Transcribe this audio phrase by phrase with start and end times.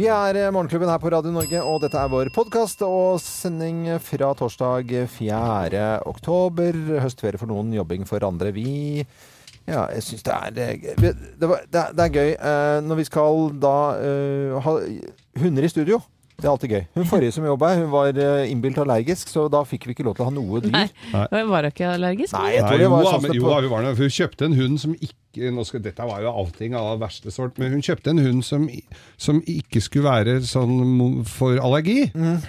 [0.00, 3.82] Vi er eh, Morgenklubben her på Radio Norge, og dette er vår podkast og sending
[4.00, 5.82] fra torsdag 4.
[6.08, 6.78] oktober.
[7.04, 8.48] Høstferie for noen, jobbing for andre.
[8.56, 9.02] Vi
[9.68, 12.98] ja, jeg syns det er det, det, var, det, er- det er gøy eh, når
[13.02, 14.74] vi skal da eh, ha
[15.44, 16.00] hunder i studio.
[16.40, 16.84] Det er alltid gøy.
[16.96, 18.16] Hun forrige som jobba, hun var
[18.48, 20.72] innbilt allergisk, så da fikk vi ikke lov til å ha noe dyr.
[20.72, 20.86] Nei.
[21.12, 22.32] Nei, Var hun ikke allergisk?
[22.38, 24.14] Nei, jeg Nei, tror det jo, var sånn men, jo på da, hun var Hun
[24.16, 25.19] kjøpte en hund som ikke
[25.64, 28.66] skal, Dette var jo outing av verste sort, men hun kjøpte en hund som,
[29.16, 32.10] som ikke skulle være sånn for allergi.
[32.14, 32.40] Mm.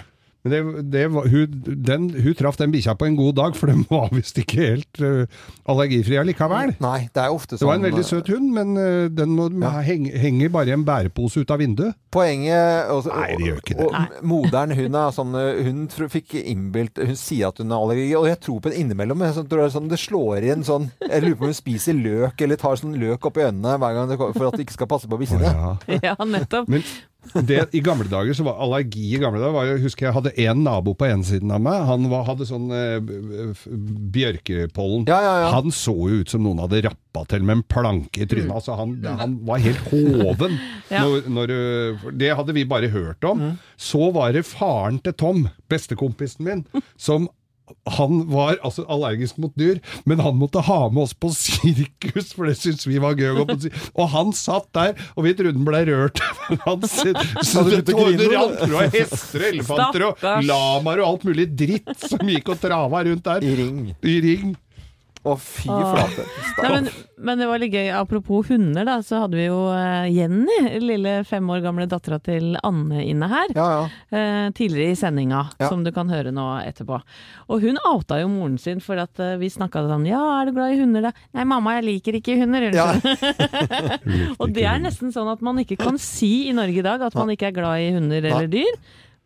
[0.42, 0.60] Men det,
[0.90, 1.52] det var, hun,
[1.86, 4.98] den, hun traff den bikkja på en god dag, for den var visst ikke helt
[5.02, 5.26] uh,
[5.70, 6.72] allergifri allikevel.
[6.82, 7.60] Nei, det er ofte sånn...
[7.60, 9.70] Det sånn var en veldig søt hund, men uh, den må, Ja.
[9.86, 11.94] henge, henger bare i en bærepose ut av vinduet.
[12.12, 13.86] Poenget også, Nei, det gjør ikke det.
[13.86, 15.78] Og, og moderen hun er sånn eh, Hun
[16.12, 19.22] fikk innbilt Hun sier at hun har allergi, og jeg tror på det innimellom.
[19.24, 21.56] Jeg sånn, tror det, er sånn, det slår inn sånn Jeg lurer på om hun
[21.56, 24.66] spiser løk, eller tar sånn løk oppi øynene hver gang det, kommer- for at det
[24.66, 25.46] ikke skal passe på Å, Oh,
[25.88, 25.98] ja.
[26.10, 26.68] Ja, nettopp.
[26.68, 26.84] Men
[27.48, 30.32] det, i gamle dager så var allergi i gamle dager var, Jeg husker jeg hadde
[30.42, 31.84] en nabo på ene siden av meg.
[31.88, 32.98] Han var, hadde sånn eh,
[34.16, 35.06] bjørkepollen.
[35.10, 35.50] Ja, ja, ja.
[35.54, 38.52] Han så jo ut som noen hadde rappa til med en planke i trynet.
[38.52, 40.58] Altså, han, han var helt hoven.
[40.92, 41.06] Ja.
[41.06, 43.38] når, når, øh, det hadde vi bare hørt om.
[43.40, 43.52] Mm.
[43.80, 46.64] Så var det faren til Tom, bestekompisen min,
[47.00, 47.30] som
[47.96, 49.78] han var altså allergisk mot dyr,
[50.08, 53.36] men han måtte ha med oss på sirkus, for det syntes vi var gøy å
[53.42, 53.90] gå på sirkus.
[53.96, 56.22] Og han satt der, og vi trodde han ble rørt.
[56.66, 58.40] Han sit- så det begynt å grine, tårner da.
[58.42, 63.00] rant, og hester og elefanter og lamaer og alt mulig dritt som gikk og trava
[63.06, 63.46] rundt der.
[63.46, 63.78] I ring.
[64.02, 64.50] I ring.
[65.22, 65.82] Å, fy Åh.
[65.92, 66.22] flate.
[66.58, 66.86] Nei, men,
[67.28, 67.92] men det var litt gøy.
[67.94, 72.56] Apropos hunder, da, så hadde vi jo eh, Jenny, lille fem år gamle dattera til
[72.66, 73.52] Anne inne her.
[73.54, 73.84] Ja, ja.
[74.18, 75.68] eh, tidligere i sendinga, Ja.
[75.70, 76.98] som du kan høre nå etterpå.
[77.54, 80.56] Og hun outa jo moren sin for at eh, vi snakka sånn Ja, er du
[80.58, 81.14] glad i hunder, da?
[81.38, 82.66] Nei, mamma, jeg liker ikke hunder.
[82.74, 82.88] Ja.
[84.42, 87.14] Og det er nesten sånn at man ikke kan si i Norge i dag at
[87.18, 88.74] man ikke er glad i hunder eller dyr.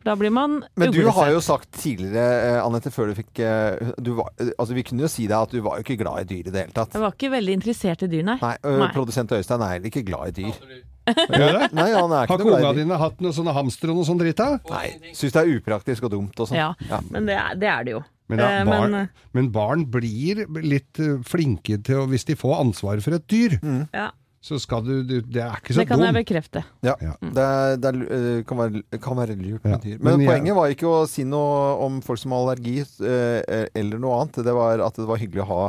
[0.06, 3.92] Da blir man Men du har jo sagt tidligere, eh, Anette, før du fikk eh,
[3.98, 6.22] du var, eh, Altså, vi kunne jo si deg at du var jo ikke glad
[6.22, 6.94] i dyr i det hele tatt.
[6.94, 8.36] Jeg var ikke veldig interessert i dyr, nei.
[8.42, 8.90] Nei, Nei.
[8.94, 10.60] Produsent Øystein er heller ikke glad i dyr.
[11.06, 14.42] Nei, han er Har ikke glad dine hatt noen sånne hamstere og noe sånt dritt?
[14.70, 16.58] Nei, Syns det er upraktisk og dumt og sånn.
[16.58, 17.00] Ja, Ja.
[17.10, 18.02] men det er det, er det jo.
[18.26, 20.98] Men, da, barn, men, men, barn blir litt
[21.30, 23.54] flinke til å Hvis de får ansvar for et dyr,
[23.94, 24.08] ja,
[24.46, 26.60] så skal du, du Det er ikke så det kan jeg bekrefte.
[26.86, 27.32] Ja, mm.
[27.34, 29.96] det, er- det er, kan, være, kan være lurt med Ja, dyr.
[29.98, 33.64] men Men, jeg- poenget var ikke å si noe om folk som har allergi ø,
[33.74, 34.38] eller noe annet.
[34.46, 35.64] Det var at det var hyggelig å ha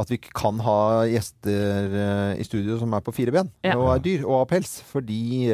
[0.00, 0.76] at vi kan ha
[1.10, 3.76] gjester i studio som er på fire ben Ja.
[3.76, 4.78] og er dyr og har pels.
[4.92, 5.48] Fordi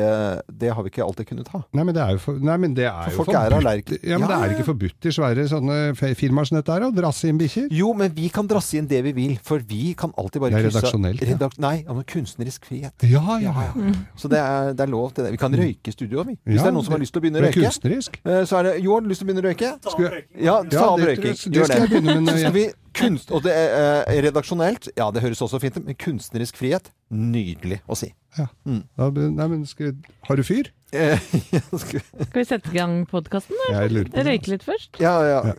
[0.53, 1.63] det har vi ikke alltid kunnet ha.
[1.73, 4.01] Nei, men det er jo, for, nei, men det er For jo folk er allergiske.
[4.07, 5.79] Ja, men det er ikke forbudt i svære sånne
[6.17, 7.69] firmaer som dette er, å drasse inn bikkjer.
[7.75, 10.61] Jo, men vi kan drasse inn det vi vil, for vi kan alltid bare Det
[10.61, 12.93] er redaksjonelt, Krysse, Redak nei, om kunstnerisk frihet.
[13.11, 13.93] Ja, ja, ja.
[14.17, 15.33] Så det er, det er lov til det.
[15.35, 16.37] Vi kan røyke i studio, vi.
[16.45, 17.65] Hvis Ja, det er noen som har lyst til å begynne å røyke.
[17.65, 18.21] kunstnerisk.
[18.25, 19.71] eh, Så er det Jo, har du lyst til å begynne å røyke?
[19.91, 21.35] Skal, Ja, ta opp røyking.
[21.55, 22.65] Gjør det skal vi
[22.97, 23.31] kunst...
[23.35, 24.89] Og det er eh, redaksjonelt.
[24.99, 25.85] Ja, det høres også fint ut.
[25.89, 28.13] Men kunstnerisk frihet, nydelig å si.
[28.39, 28.47] ja.
[28.67, 28.83] Mm.
[28.99, 29.93] Da, nei, men skal,
[30.29, 30.71] har du fyr?
[30.95, 31.19] Eh,
[31.85, 33.59] skal- Skal vi sette i gang podkasten?
[33.91, 34.11] Lurer.
[34.31, 35.01] Røyke litt først?
[35.03, 35.57] ja, ja.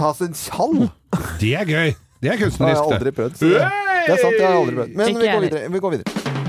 [0.00, 0.86] Ta seg en tjall.
[1.42, 1.90] Det er gøy!
[1.90, 3.34] Det er Det har jeg kunstnerisk, aldri prøvd.
[3.40, 4.94] Det, det er sant, det har jeg aldri prøvd.
[4.96, 5.62] Men vi går videre.
[5.72, 6.39] Vi går videre.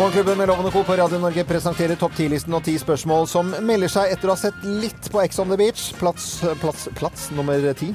[0.00, 0.84] Morgenklubben med Lovende Co.
[0.84, 4.40] på Radio Norge presenterer topp 10-listen og ti spørsmål som melder seg etter å ha
[4.40, 5.90] sett litt på Ex on the Beach.
[5.98, 7.90] Plats, plats, plats nummer ti.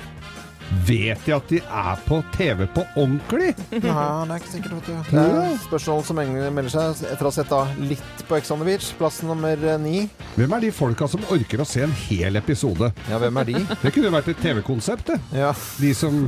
[0.86, 3.56] Vet de at de er på TV på ordentlig?
[3.90, 5.18] Ja, det er ikke sikkert, vet du.
[5.18, 8.62] Det er spørsmål som melder seg etter å ha sett da litt på Ex on
[8.62, 8.94] the Beach.
[9.02, 10.06] Plass nummer ni.
[10.38, 12.94] Hvem er de folka som orker å se en hel episode?
[13.10, 13.64] Ja, hvem er de?
[13.82, 15.24] Det kunne vært et TV-konsept, det.
[15.42, 15.56] Ja.
[15.82, 16.28] De som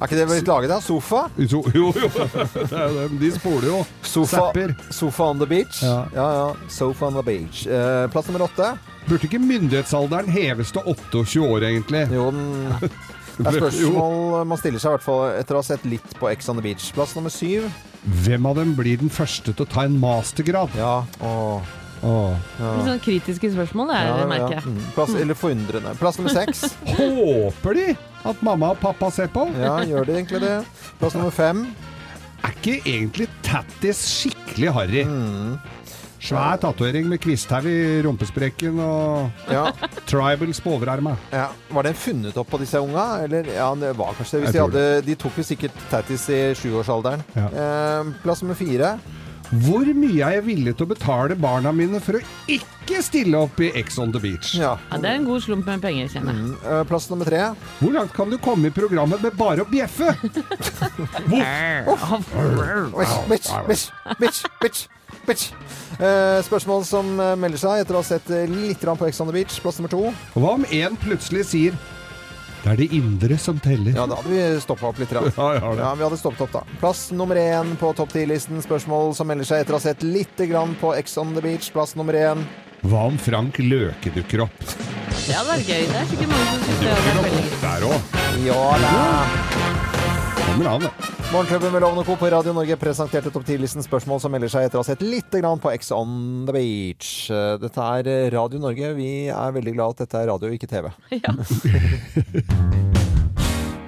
[0.00, 0.80] Er ikke det blitt laget av?
[0.80, 1.26] Sofa?
[1.36, 1.90] Jo, jo.
[1.92, 3.10] er.
[3.20, 3.80] De spoler jo.
[4.00, 4.72] Sofa, Zapper.
[4.96, 5.82] sofa on the beach.
[5.84, 6.06] Ja.
[6.14, 6.28] ja.
[6.38, 6.70] ja.
[6.72, 7.66] Sofa on the beach.
[7.68, 8.70] Eh, plass nummer åtte.
[9.04, 12.06] Burde ikke myndighetsalderen heves til 28 år, egentlig?
[12.16, 12.72] Jo, den
[13.40, 16.28] Det er spørsmål man stiller seg i hvert fall etter å ha sett litt på
[16.28, 16.90] Ex on the Beach.
[16.96, 17.68] Plass nummer syv.
[18.24, 20.72] Hvem av dem blir den første til å ta en mastergrad?
[20.76, 20.98] Ja.
[21.24, 21.72] Åh.
[22.04, 22.72] ja.
[22.76, 24.64] Litt sånn kritiske spørsmål, det er, Ja, merker jeg.
[24.64, 24.74] ja.
[24.76, 24.92] Mm.
[24.96, 25.96] Plass, eller forundrende.
[26.00, 26.64] Plass nummer seks.
[27.00, 27.86] Håper de
[28.24, 29.46] at mamma og pappa ser på?
[29.56, 30.56] Ja, gjør de egentlig det?
[31.00, 31.66] Plass nummer fem.
[32.44, 35.04] Er ikke egentlig tattis skikkelig harry?
[35.04, 35.58] Mm.
[36.20, 39.70] Svær tatovering med kvisthau i rumpesprekken og Ja.
[40.06, 41.16] tribals på overarmen.
[41.32, 41.46] ja.
[41.72, 43.22] Var den funnet opp på disse unga?
[43.24, 44.40] Eller, ja, det var kanskje det.
[44.44, 47.22] Hvis de, hadde, de tok jo sikkert tattis i sjuårsalderen.
[47.34, 47.46] Ja.
[47.48, 48.98] Eh, plass nummer fire.
[49.50, 53.58] Hvor mye er jeg villig til å betale barna mine for å ikke stille opp
[53.58, 54.52] i Ex on the Beach?
[54.54, 54.76] Ja.
[54.92, 56.52] Ja, det er en god slump med penger, kjenner jeg.
[56.62, 56.86] Mm.
[56.86, 57.42] Plass nummer tre.
[57.80, 60.14] Hvor langt kan du komme i programmet med bare å bjeffe?
[63.30, 63.84] Bitch, bitch,
[64.20, 64.86] bitch, bitch,
[65.26, 65.44] bitch.
[65.98, 69.30] Eh, spørsmål som eh, melder seg etter å ha sett eh, litt på Ex on
[69.30, 69.58] the Beach.
[69.62, 70.06] Plass nummer to.
[70.38, 71.78] Hva om en plutselig sier
[72.64, 73.94] det er det indre som teller?
[73.96, 75.12] Ja, da hadde vi stoppa opp litt.
[75.16, 75.84] Ja, Ja, jeg har det.
[75.84, 76.64] Ja, vi hadde stoppet opp, da.
[76.82, 78.60] Plass nummer én på topp ti-listen.
[78.64, 81.70] Spørsmål som melder seg etter å ha sett litt grann på Ex on the Beach.
[81.74, 82.44] Plass nummer én.
[82.84, 84.60] Hva om Frank Løke dukker opp?
[84.64, 85.82] Det hadde vært gøy.
[85.88, 87.56] Det er sikkert mange som syns det veldig gøy.
[87.64, 88.20] Der òg.
[88.46, 89.99] Ja da!
[90.46, 90.90] Kommer an, det.
[91.32, 92.16] Morgenklubben med Lovende Co.
[92.16, 95.30] på Radio Norge presenterte topp 10-listen spørsmål som melder seg etter å ha sett litt
[95.36, 97.12] grann på X on the Beach.
[97.30, 98.92] Eh, Dette er Radio Norge.
[98.98, 100.90] Vi er veldig glad at dette er radio, ikke TV.
[101.20, 101.36] Ja.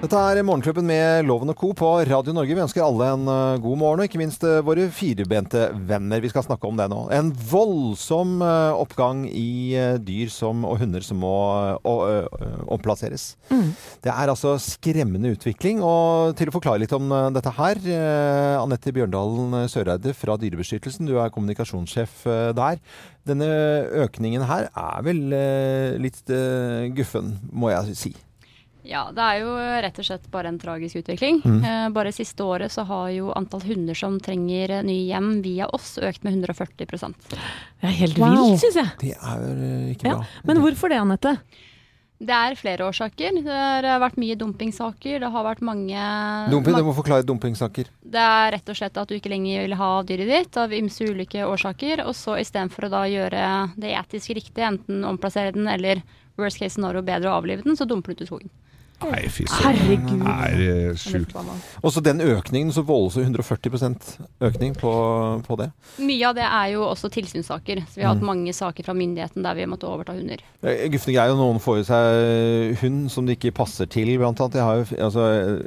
[0.03, 1.69] Dette er Morgenklubben med Loven og Co.
[1.79, 2.51] på Radio Norge.
[2.51, 6.19] Vi ønsker alle en eh, god morgen, og ikke minst eh, våre firbente venner.
[6.19, 7.05] Vi skal snakke om det nå.
[7.15, 9.71] En voldsom eh, oppgang i
[10.03, 11.31] dyr som, og hunder som må
[11.87, 12.67] omplasseres.
[12.75, 13.23] omplasseres.
[14.03, 15.79] Det er altså skremmende utvikling.
[15.79, 17.07] Og til å forklare litt om
[17.37, 17.79] dette her,
[18.59, 22.27] Anette Bjørndalen Søreide fra Dyrebeskyttelsen, du er kommunikasjonssjef
[22.59, 22.83] der.
[23.23, 23.47] Denne
[24.03, 25.25] økningen her er vel
[26.03, 26.27] litt
[26.99, 28.15] guffen, må jeg si.
[28.83, 29.51] Ja, det er jo
[29.85, 31.39] rett og slett bare en tragisk utvikling.
[31.45, 31.59] Mm.
[31.63, 35.69] Eh, bare siste året så har jo antall hunder som trenger eh, nye hjem via
[35.71, 38.33] oss, økt med 140 Det er helt Wow.
[38.35, 38.89] vilt, syns jeg.
[38.99, 40.17] Det er jo eh, ikke Ja.
[40.17, 40.25] bra.
[40.43, 41.37] Men hvorfor det, Anette?
[42.23, 43.39] Det er flere årsaker.
[43.43, 45.19] Det har vært mye dumpingsaker.
[45.19, 46.03] Det har vært mange
[46.51, 47.89] Dumping, du må forklare dumpingsaker.
[47.99, 51.03] Det er rett og slett at du ikke lenger vil ha dyret ditt av ymse
[51.03, 52.05] ulike årsaker.
[52.07, 53.43] Og så istedenfor å da gjøre
[53.75, 56.03] det etisk riktig, enten omplassere den eller
[56.37, 58.49] worst case scenario bedre å avlive den, så dumper du til skogen.
[59.11, 59.75] Nei, fy søren.
[59.75, 60.23] Herregud.
[60.23, 61.35] Det er eh, sjukt.
[61.83, 64.13] Og så den økningen, så voldsom 140%
[64.47, 64.93] økning på,
[65.47, 65.69] på det.
[65.99, 67.83] Mye av det er jo også tilsynssaker.
[67.89, 68.19] Så vi har Mm.
[68.19, 70.37] hatt mange saker fra myndigheten der vi måtte overta hunder.
[70.61, 74.39] Eh, Gufne greier jo noen får jo seg hund som de ikke passer til, blant
[74.43, 74.59] annet.
[74.59, 75.23] Jeg, har altså,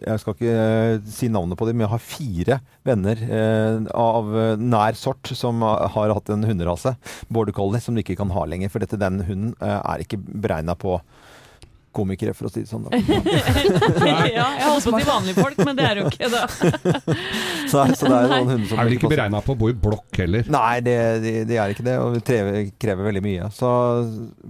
[0.06, 4.30] jeg skal ikke eh, si navnet på dem, men jeg har fire venner eh, av
[4.36, 6.94] eh, nær sort som har hatt en hunderase,
[7.32, 8.70] border collie, som de ikke kan ha lenger.
[8.72, 11.00] For dette, den hunden eh, er ikke beregna på
[11.96, 12.86] komikere, for å si det sånn.
[12.86, 12.96] Da.
[14.36, 16.44] ja, jeg holdt på å si vanlige folk, men det er jo ikke det.
[17.66, 19.74] Så, så det er noen hunder som Er vel ikke beregna på å bo i
[19.74, 20.46] blokk heller?
[20.54, 20.94] Nei, det,
[21.24, 23.48] det, det er ikke det, og det krever, krever veldig mye.
[23.56, 23.70] Så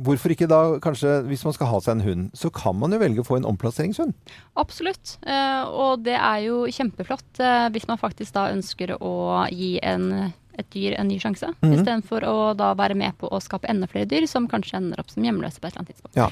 [0.04, 3.00] hvorfor ikke da, kanskje, hvis man skal ha seg en hund, så kan man jo
[3.00, 4.12] velge å få en omplasseringshund.
[4.60, 5.16] Absolutt.
[5.24, 9.14] Eh, og det er jo kjempeflott eh, hvis man faktisk da ønsker å
[9.52, 11.50] gi en, et dyr en ny sjanse.
[11.62, 11.78] Mhm.
[11.78, 15.12] Istedenfor å da være med på å skape enda flere dyr som kanskje ender opp
[15.12, 16.20] som hjemløse på et eller annet tidspunkt.
[16.20, 16.30] Ja.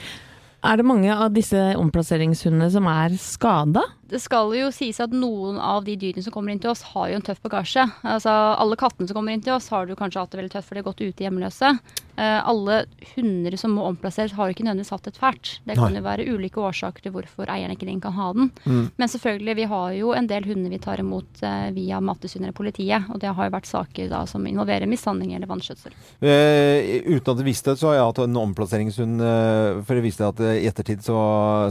[0.64, 3.82] Er det mange av disse omplasseringshundene som er skada?
[4.14, 7.10] Det skal jo sies at noen av de dyrene som kommer inn til oss, har
[7.10, 7.82] jo en tøff bagasje.
[8.06, 10.68] Altså, alle kattene som kommer inn til oss, har du kanskje hatt det veldig tøft,
[10.68, 11.74] for de har gått ute hjemløse.
[12.14, 12.84] Uh, alle
[13.16, 15.56] hunder som må omplasseres, har ikke nødvendigvis hatt et fælt.
[15.66, 15.98] Det kan Nei.
[15.98, 18.52] jo være ulike årsaker til hvorfor eieren ikke kan ha den.
[18.62, 18.84] Mm.
[18.94, 22.56] Men selvfølgelig, vi har jo en del hunder vi tar imot uh, via Mattilsynet eller
[22.56, 23.10] politiet.
[23.10, 25.96] Og det har jo vært saker da som involverer mishandling eller vanskjøtsel.
[26.22, 29.24] Uh, uten at jeg visste det, så har jeg hatt en omplasseringshund.
[29.24, 31.16] Eh, for jeg visste at eh, i ettertid så,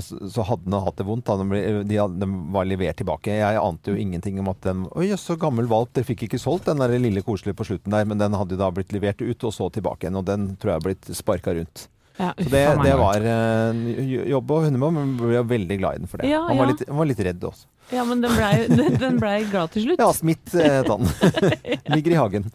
[0.03, 1.29] så hadde den hatt det vondt.
[1.29, 1.37] Da.
[1.39, 3.37] De, de, de, var levert tilbake.
[3.39, 5.93] Jeg ante jo ingenting om at den Oi, så gammel valp.
[5.95, 8.69] Dere fikk ikke solgt den der lille koselige på slutten der, men den hadde da
[8.73, 10.19] blitt levert ut, og så tilbake igjen.
[10.19, 11.87] Og den tror jeg har blitt sparka rundt.
[12.17, 13.77] Ja, Så det, det var uh,
[14.29, 16.29] jobb og hunde men men ble veldig glad i den for det.
[16.29, 16.73] Ja, Han var ja.
[16.75, 17.65] litt, han var litt redd også.
[17.93, 20.01] Ja, men den blei ble glad til slutt.
[20.01, 21.07] Ja, Smith eh, het han.
[21.93, 22.49] Ligger i hagen.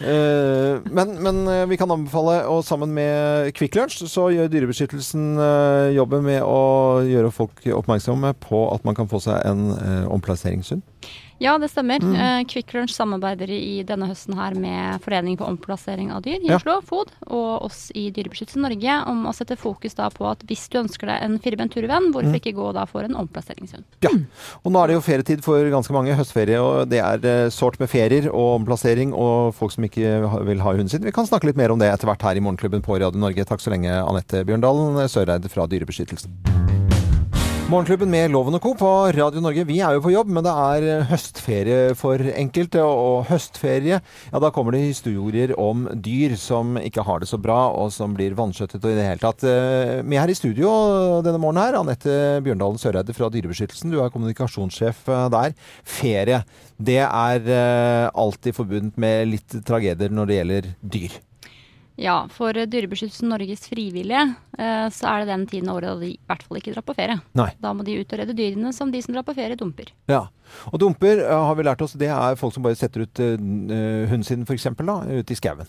[0.00, 5.30] Eh, men, men eh, vi kan anbefale, og sammen med Kvikk Lunsj, så gjør Dyrebeskyttelsen
[5.40, 6.60] uh, jobben med å
[7.06, 10.04] gjøre folk oppmerksomme på at man kan få seg en uh.
[11.40, 12.02] Ja, det stemmer.
[12.02, 12.14] Mm.
[12.18, 16.48] Uh, Kvikk Lunsj samarbeider i denne høsten her med Foreningen for omplassering av dyr i
[16.50, 16.56] Ja.
[16.58, 20.66] Oslo, FOD, og oss i Dyrebeskyttelse Norge om å sette fokus da på at hvis
[20.72, 22.40] du ønsker deg en firbent turvenn, hvorfor Mm.
[22.40, 23.84] ikke gå da for en omplasseringshund?
[24.02, 24.10] Ja.
[24.64, 26.16] Og nå er det jo ferietid for ganske mange.
[26.18, 26.58] Høstferie.
[26.58, 30.70] Og det er eh, sårt med ferier og omplassering og folk som ikke vil ha
[30.72, 31.02] hunden sin.
[31.04, 33.44] Vi kan snakke litt mer om det etter hvert her i Morgenklubben på Radio Norge.
[33.46, 36.34] Takk så lenge, Anette Bjørndalen Søreide fra Dyrebeskyttelsen.
[37.68, 38.70] Morgenklubben med Loven og Co.
[38.80, 39.66] på Radio Norge.
[39.68, 42.80] Vi er jo på jobb, men det er eh, høstferie for enkelte.
[42.80, 47.58] Og høstferie, ja da kommer det historier om dyr som ikke har det så bra,
[47.76, 49.44] og som blir vanskjøttet og i det hele tatt.
[49.44, 50.72] Vi Med her i studio
[51.20, 53.92] denne morgenen her, Anette Bjørndalen Søreide fra Dyrebeskyttelsen.
[53.92, 55.56] Du er kommunikasjonssjef eh, der.
[55.84, 56.42] Ferie,
[56.80, 61.24] det er eh, alltid forbundet med litt tragedier når det gjelder dyr.
[61.98, 64.20] Ja, for eh, Dyrebeskyttelsen Norges frivillige
[64.58, 66.84] eh, så er det den tiden av året da de i hvert fall ikke drar
[66.86, 67.16] på ferie.
[67.38, 67.48] Nei.
[67.58, 69.90] Da må de ut og redde dyrene som de som drar på ferie, dumper.
[70.10, 70.28] Ja.
[70.70, 74.24] Og dumper eh, har vi lært oss, det er folk som bare setter ut hunden
[74.26, 74.70] sin f.eks.
[74.70, 75.66] ute i skauen.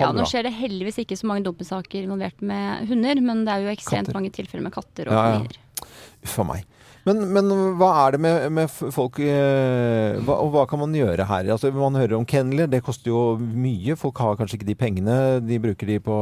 [0.00, 3.66] Ja, Nå skjer det heldigvis ikke så mange dumpesaker involvert med hunder, men det er
[3.66, 4.16] jo ekstremt Katter.
[4.16, 5.88] mange tilfeller med katter og Ja, ja.
[6.22, 6.64] Uff a meg.
[7.08, 7.48] Men, men
[7.80, 11.48] hva er det med, med folk eh, hva, Og hva kan man gjøre her?
[11.50, 13.96] Altså, man hører om kenneler, det koster jo mye.
[13.98, 15.16] Folk har kanskje ikke de pengene.
[15.42, 16.18] De bruker de på,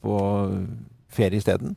[0.00, 0.20] på
[1.12, 1.76] ferie isteden.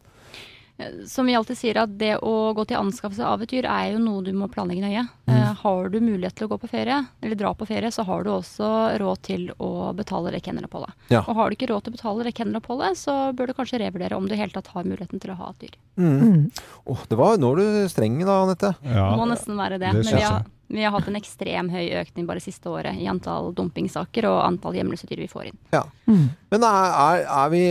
[0.80, 3.92] Eh, Som vi alltid sier, at det å gå til anskaffelse av et dyr er
[3.96, 5.04] jo noe du må planlegge nøye.
[5.28, 8.26] Eh, har du mulighet til å gå på ferie, eller dra på ferie, så har
[8.26, 8.72] du også
[9.02, 10.96] råd til å betale det kenneloppholdet.
[11.14, 11.24] Ja.
[11.26, 14.20] Og har du ikke råd til å betale det kenneloppholdet, så bør du kanskje revurdere
[14.20, 15.80] om du i hele tatt har muligheten til å ha et dyr.
[15.98, 18.76] Åh, det var, nå er du streng da, Anette.
[18.86, 19.10] Ja.
[19.18, 19.92] Må nesten være det.
[19.92, 23.08] det Men vi har, vi har hatt en ekstrem høy økning bare siste året i
[23.08, 25.60] antall dumpingsaker og antall hjemløse dyr vi får inn.
[25.72, 25.86] Ja.
[26.08, 27.62] Men er, er, er, vi,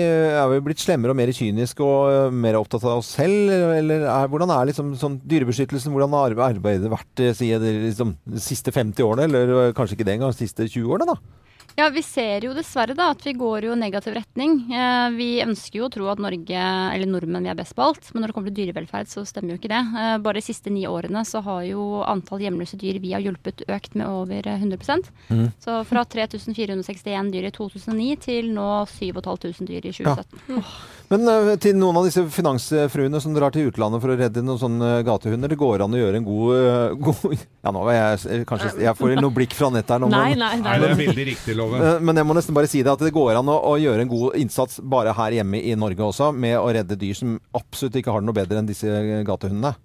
[0.41, 3.53] er vi blitt slemmere og mer kyniske og mer opptatt av oss selv?
[3.53, 8.15] Eller er, hvordan er liksom sånn dyrebeskyttelsen, hvordan har arbeidet vært eh, sier det, liksom,
[8.43, 9.29] siste 50 årene?
[9.29, 11.19] Eller kanskje ikke det engang, siste 20 årene da?
[11.77, 14.55] Ja, vi ser jo dessverre da at vi går jo i negativ retning.
[14.73, 16.63] Eh, vi ønsker jo å tro at Norge,
[16.95, 18.09] eller nordmenn, vi er best på alt.
[18.15, 19.83] Men når det kommer til dyrevelferd, så stemmer jo ikke det.
[20.01, 23.67] Eh, bare de siste ni årene så har jo antall hjemløse dyr vi har hjulpet
[23.69, 24.77] økt med over eh, 100
[25.27, 25.51] Mm.
[25.61, 30.63] Så fra 3461 dyr i 2009 til nå 7500 dyr i 2017.
[31.13, 34.61] Men eh, til noen av disse finansfruene som drar til utlandet for å redde noen
[34.61, 38.45] sånne gatehunder, det går an å gjøre en god, eh, god Ja, nå jeg eh,
[38.49, 40.11] kanskje Jeg får noe blikk fra nettet her nå.
[40.13, 40.77] Nei, nei, Nei, nei.
[40.83, 42.09] det er veldig riktig, Loven.
[42.09, 44.13] Men jeg må nesten bare si det at det går an å, å gjøre en
[44.13, 48.15] god innsats bare her hjemme i Norge også, med å redde dyr som absolutt ikke
[48.15, 49.77] har det noe bedre enn disse gatehundene.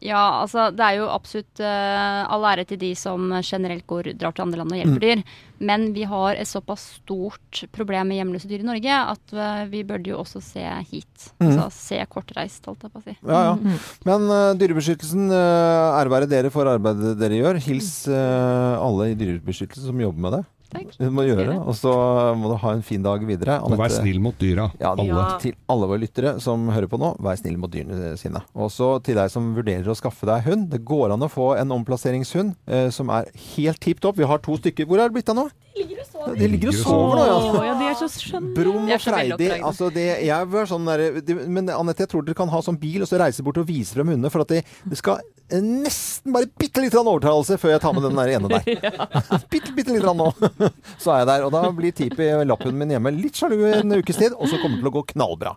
[0.00, 4.32] Ja, altså det er jo absolutt uh, all ære til de som generelt går, drar
[4.32, 4.80] til andre land og Mm.
[4.80, 5.22] hjelper dyr.
[5.60, 9.82] Men vi har et såpass stort problem med hjemløse dyr i Norge at uh, vi
[9.84, 11.26] burde jo også se hit.
[11.42, 11.50] Mm.
[11.50, 13.16] Altså se kortreist, holdt jeg på å si.
[13.28, 13.76] Ja, ja.
[14.08, 17.60] Men uh, Dyrebeskyttelsen, uh, dere for arbeidet dere gjør.
[17.60, 20.42] Hils alle i Dyrebeskyttelsen som jobber med det.
[20.70, 20.92] Takk.
[21.00, 21.56] Du må gjøre.
[21.66, 21.92] Og så
[22.38, 23.58] må du ha en fin dag videre.
[23.66, 24.68] Og vær snill mot dyra.
[24.80, 25.24] Ja, Alle.
[25.42, 28.42] Til alle våre lyttere som hører på nå, vær snill mot dyrene sine.
[28.54, 30.68] Og så til deg som vurderer å skaffe deg hund.
[30.70, 34.20] Det går an å få en omplasseringshund eh, som er helt tipp topp.
[34.20, 34.86] Vi har to stykker.
[34.86, 35.48] Hvor er det blitt av nå?
[35.80, 37.64] De ligger og sover nå, ja.
[37.70, 38.52] Ja, de er så skjønne.
[38.56, 39.50] Brum og freidig.
[39.58, 42.78] Altså det, jeg var sånn der, det, men Anette, jeg tror dere kan ha sånn
[42.80, 44.32] bil og så reise bort og vise frem hundene.
[44.32, 45.22] For at det, det skal
[45.58, 49.02] nesten bare bitte litt overtalelse før jeg tar med den der ene der.
[49.52, 50.30] bitte, bitte litt nå.
[51.02, 51.46] Så er jeg der.
[51.46, 54.78] Og da blir Tipi, lapphunden min, hjemme litt sjalu en ukes tid, og så kommer
[54.78, 55.54] det til å gå knallbra.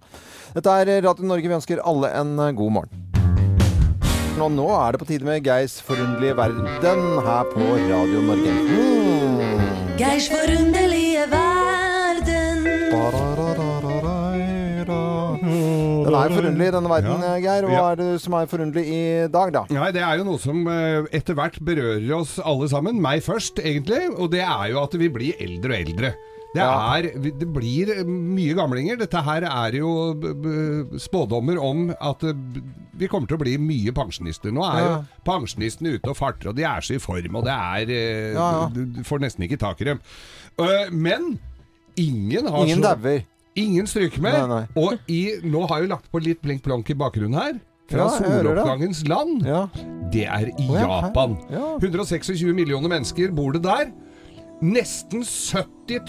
[0.54, 1.50] Dette er Radio Norge.
[1.50, 3.10] Vi ønsker alle en eh, god morgen.
[4.42, 6.66] Og nå er det på tide med Geirs forunderlige verden
[7.28, 8.58] her på Radio Norge.
[8.66, 9.73] Mm.
[9.98, 12.64] Geirs forunderlige verden.
[16.04, 17.36] Den er forunderlig, denne verden, Ja.
[17.40, 17.68] Geir.
[17.68, 17.92] Hva Ja.
[17.92, 19.64] er det som er forunderlig i dag, da?
[19.70, 23.00] Nei, det er jo noe som eh, etter hvert berører oss alle sammen.
[23.02, 24.10] Meg først, egentlig.
[24.20, 26.14] Og det er jo at vi blir eldre og eldre.
[26.54, 27.08] Det, er,
[27.42, 29.00] det blir mye gamlinger.
[29.02, 29.92] Dette her er jo
[31.02, 32.62] spådommer om at eh,
[33.00, 34.54] vi kommer til å bli mye pensjonister.
[34.54, 34.94] Nå er jo
[35.26, 38.70] pensjonistene ute og farter, og de er så i form, og det er eh.
[38.74, 40.02] Du, får nesten ikke tak i dem.
[40.94, 41.36] Men
[42.00, 43.24] ingen har Ingen dauer.
[43.60, 44.34] Ingen stryker med.
[44.34, 44.64] Nei, nei.
[44.82, 47.60] Og i, nå har jeg jo lagt på litt blink-blonk i bakgrunnen her.
[47.92, 49.44] Fra Ja, soloppgangens land.
[49.46, 49.66] Ja.
[50.14, 51.36] Det er i oh, ja, Japan.
[51.52, 51.76] Ja.
[51.82, 53.92] 126 millioner mennesker bor det der.
[54.64, 56.00] Nesten 70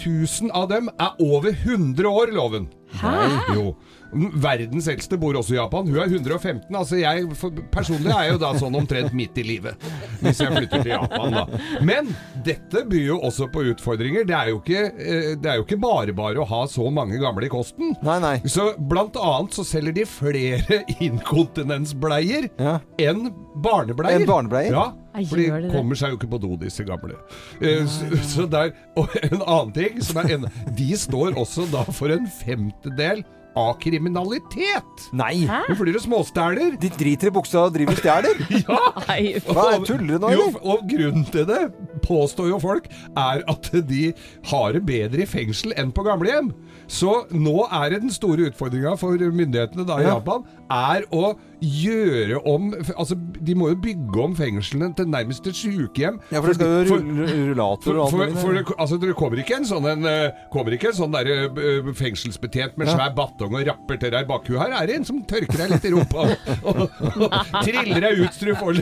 [0.47, 2.69] 000 av dem er over 100 år, loven.
[3.01, 3.11] Hæ?
[3.51, 3.73] Jo.
[4.15, 5.87] Verdens eldste bor også i Japan.
[5.91, 6.69] Hun er 115.
[6.75, 9.85] Altså jeg for, personlig er jeg jo da sånn omtrent midt i livet.
[10.21, 11.45] Hvis jeg flytter til Japan, da.
[11.85, 12.09] Men
[12.45, 14.25] dette byr jo også på utfordringer.
[14.29, 17.19] Det er jo ikke, eh, det er jo ikke bare bare å ha så mange
[17.21, 17.95] gamle i kosten.
[18.05, 18.35] Nei, nei.
[18.49, 22.79] Så blant annet så selger de flere inkontinensbleier Ja.
[22.99, 24.21] enn barnebleier.
[24.21, 24.71] En barnebleier?
[24.75, 24.89] Ja,
[25.29, 27.15] for de kommer seg jo ikke på do, disse gamle.
[27.61, 31.85] Eh, så, så der, og en annen ting som er en, De står også da
[31.95, 33.23] for en femtedel
[33.55, 35.05] av kriminalitet.
[35.15, 35.45] Nei!
[35.47, 35.61] Hæ?
[35.69, 36.75] Jo, for dere småstæler.
[36.81, 38.41] De driter i buksa og driver stjeler?
[38.65, 38.79] Ja!
[39.07, 40.61] Nei, Hva er tuller nå, Jo, eller?
[40.75, 41.61] og grunnen til det,
[42.05, 44.09] påstår jo folk, er at de
[44.51, 46.51] har det bedre i fengsel enn på gamlehjem.
[46.91, 50.17] Så nå er det den store utfordringa for myndighetene da i Ja.
[50.19, 55.57] Japan, er å gjøre om Altså, de må jo bygge om fengslene til nærmest et
[55.57, 56.19] sykehjem.
[56.31, 58.63] Ja, for det skal jo rullator og alt mulig.
[58.77, 62.77] altså, det kommer ikke en sånn, en, eh, kommer ikke en sånn der, eh, fengselsbetjent
[62.79, 64.59] med svær batong og rapper til deg i bakhuet.
[64.61, 66.81] Her er det en som tørker deg litt i rumpa og, og,
[67.25, 68.81] og triller deg ut så du får,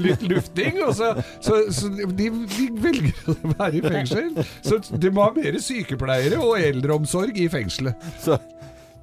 [0.00, 0.80] litt lufting.
[0.84, 1.12] Og så,
[1.44, 4.32] så, så de, de velger å være i fengsel.
[4.64, 8.08] Så de må ha mer sykepleiere og eldreomsorg i fengselet.
[8.22, 8.38] Så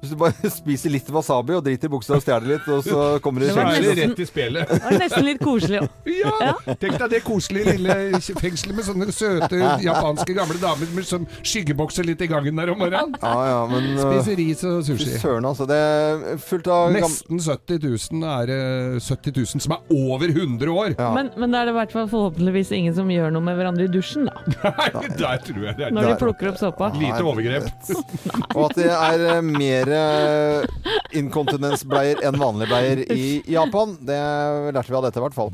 [0.02, 3.02] hvis du bare spiser litt wasabi og driter i buksa og stjeler litt, og så
[3.22, 4.70] kommer du i Så er det rett i spelet.
[4.72, 5.88] Det var nesten litt koselig òg.
[6.22, 6.52] Ja!
[6.78, 7.94] Tenk deg det koselige lille
[8.38, 12.80] fengselet med sånne søte japanske gamle damer med som skyggebokser litt i gangen der om
[12.82, 13.14] morgenen.
[13.22, 15.08] Ja, ja, men øh, Spiser ris og sushi.
[15.22, 15.66] Søren, altså.
[15.70, 16.90] Det er fullt av.
[16.94, 17.82] Nesten 70
[18.12, 18.60] 000 er det
[19.06, 20.94] 70 000 som er over 100 år.
[20.98, 21.10] Ja.
[21.16, 23.86] Men, men da er det i hvert fall forhåpentligvis ingen som gjør noe med hverandre
[23.88, 24.42] i dusjen, da.
[24.82, 24.88] Nei,
[25.22, 26.90] der tror jeg det er Når de plukker opp såpa.
[26.98, 27.70] lite overgrep.
[28.56, 33.96] Og at det er øh, mer øh, inkontinensbleier enn vanlige bleier i Japan.
[34.00, 34.20] Det
[34.72, 35.52] lærte vi av dette, i hvert fall.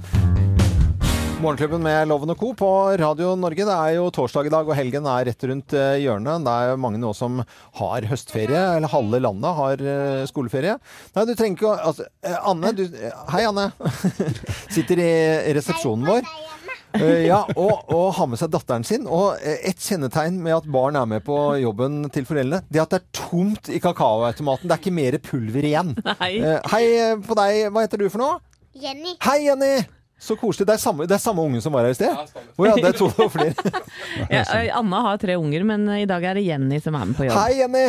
[1.38, 2.49] Morgenklubben med Loven og Co.
[2.59, 2.68] på
[2.99, 3.62] Radio Norge.
[3.62, 6.42] Det er jo torsdag i dag, og helgen er rett rundt eh, hjørnet.
[6.42, 7.38] Det er jo mange nå som
[7.78, 10.75] har høstferie, eller halve landet har eh, skoleferie.
[11.14, 12.83] Nei, du trenger ikke å altså, eh, Anne, du
[13.30, 13.68] Hei, Anne.
[14.75, 15.12] Sitter i
[15.54, 16.26] resepsjonen vår.
[16.97, 19.04] Eh, ja, og, og har med seg datteren sin.
[19.11, 22.87] Og eh, et kjennetegn med at barn er med på jobben til foreldrene, det er
[22.87, 24.68] at det er tomt i kakaoautomaten.
[24.71, 25.95] Det er ikke mer pulver igjen.
[26.09, 26.33] Nei.
[26.40, 26.83] Eh, hei
[27.26, 27.61] på deg.
[27.75, 28.40] Hva heter du for noe?
[28.78, 29.16] Jenny.
[29.25, 29.73] Hei, Jenny!
[30.18, 30.66] Så koselig.
[30.66, 32.11] Det er samme, det er samme ungen som var her i sted?
[32.59, 33.71] Å ja, det er to og flere.
[34.33, 34.42] Ja,
[34.80, 37.38] Anna har tre unger, men i dag er det Jenny som er med på jobb.
[37.38, 37.85] Hei, Jenny!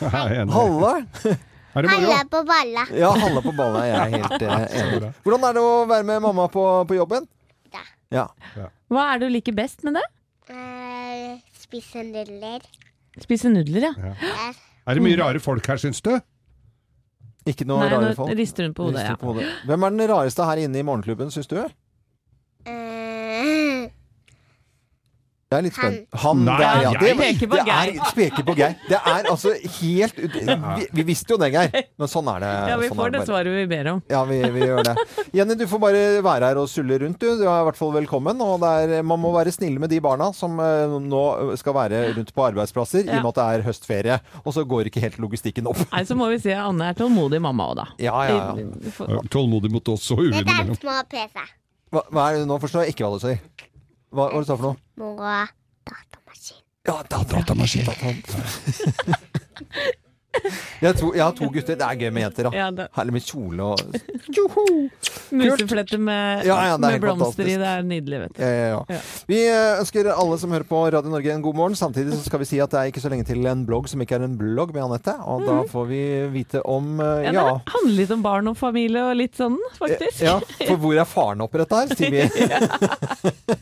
[0.00, 0.54] Hei, Jenny.
[0.54, 0.94] Halla!
[1.28, 1.40] Er?
[1.72, 2.86] Halla på balla.
[2.96, 3.84] Ja, halla på balla.
[3.88, 5.12] Jeg er helt enig.
[5.24, 7.28] Hvordan er det å være med mamma på, på jobben?
[8.12, 8.26] Ja.
[8.92, 10.04] Hva er det du liker best med det?
[10.52, 12.64] Eh, spise nudler.
[13.22, 14.12] Spise nudler, ja.
[14.20, 14.52] ja.
[14.88, 16.12] Er det mye rare folk her, syns du?
[17.48, 18.34] Ikke noe Nei, rare nå folk?
[18.38, 19.02] rister hun på hodet.
[19.08, 19.54] Rister Ja.
[19.70, 21.56] Hvem er den rareste her inne i morgenklubben, syns du?
[21.58, 23.01] eh,
[25.52, 26.06] Det er litt spent.
[26.22, 26.90] Han Nei, der, ja.
[26.96, 28.06] Det, peker på det er, Geir.
[28.08, 28.76] Speker på Geir.
[28.88, 29.50] Det er altså
[29.82, 31.74] helt ut- vi, vi visste jo det, Geir.
[32.00, 32.52] Men sånn er det.
[32.72, 34.00] Ja, vi sånn får det svaret vi ber om.
[34.08, 34.94] Ja, vi, vi gjør det.
[35.36, 37.28] Jenny, du får bare være her og sulle rundt, du.
[37.42, 38.40] Du er i hvert fall velkommen.
[38.46, 41.22] Og det er, man må være snille med de barna som eh, nå
[41.60, 44.18] skal være rundt på arbeidsplasser, i og med at det er høstferie.
[44.46, 45.82] Og så går ikke helt logistikken opp.
[45.92, 47.86] Nei, så må vi si at Anne er tålmodig mamma òg, da.
[48.00, 49.20] Ja, ja, ja.
[49.32, 51.44] Tålmodig mot oss og ulven Dette er små PC.
[51.92, 53.68] Hva, hva er det nå forstår jeg ikke hva du sier.
[54.12, 54.76] Hva var det du sa for noe?
[55.00, 55.08] Må
[55.88, 56.60] datamaskin.
[56.86, 57.88] Ja, datamaskin.
[60.82, 61.76] Jeg, tror, jeg har to gutter.
[61.78, 62.52] Det er gøy med jenter, da.
[62.56, 62.84] Ja, da.
[62.96, 63.78] Herlig med kjole og
[65.32, 67.54] Musefletter med, Ja, ja, med blomster i.
[67.60, 68.38] Det er nydelig, vet du.
[68.42, 68.80] Ja, ja, ja.
[68.96, 69.00] Ja.
[69.28, 71.76] Vi eh, ønsker alle som hører på Radio Norge en god morgen.
[71.78, 73.98] Samtidig så skal vi si at det er ikke så lenge til en blogg som
[74.02, 75.14] ikke er en blogg med Anette.
[75.30, 76.02] Og da får vi
[76.34, 77.44] vite om eh, Ja, ja.
[77.62, 80.18] Det handler litt om barn og familie og litt sånn, faktisk.
[80.24, 82.22] Ja, for hvor er faren oppi dette her, sier vi.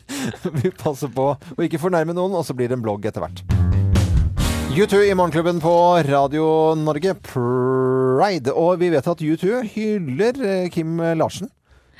[0.61, 3.43] vi passer på å ikke fornærme noen, og så blir det en blogg etter hvert.
[4.71, 5.73] U2 i Morgenklubben på
[6.07, 6.45] Radio
[6.79, 8.53] Norge, Pride.
[8.55, 11.51] Og vi vet at U2 hyller eh, Kim Larsen.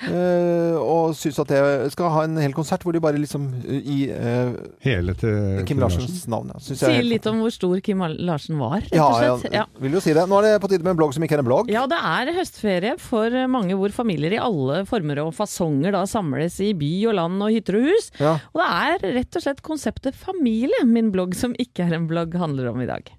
[0.07, 3.81] Eh, og syns at jeg skal ha en hel konsert hvor de bare liksom eh,
[3.81, 4.53] i eh,
[4.85, 6.51] Hele til Kim Larsens navn.
[6.53, 9.41] Ja, jeg er Sier helt- litt om hvor stor Kim Larsen var, rett ja, og
[9.43, 9.53] slett.
[9.55, 10.25] ja, vil jo si det.
[10.29, 11.71] Nå er det på tide med en blogg som ikke er en blogg.
[11.73, 16.59] Ja, det er høstferie for mange hvor familier i alle former og fasonger da samles
[16.63, 18.11] i by og land og hytter og hus.
[18.21, 18.37] Ja.
[18.55, 22.33] Og det er rett og slett konseptet familie min blogg som ikke er en blogg
[22.41, 23.11] handler om i dag.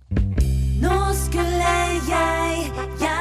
[0.82, 3.11] Nå skulle jeg gjerne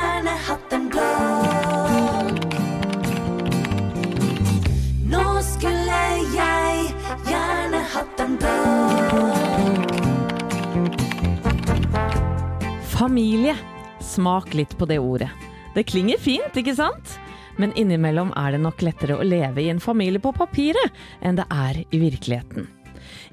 [13.02, 13.56] Familie.
[14.00, 15.30] Smak litt på det ordet.
[15.74, 17.16] Det klinger fint, ikke sant?
[17.58, 21.48] Men innimellom er det nok lettere å leve i en familie på papiret enn det
[21.50, 22.68] er i virkeligheten.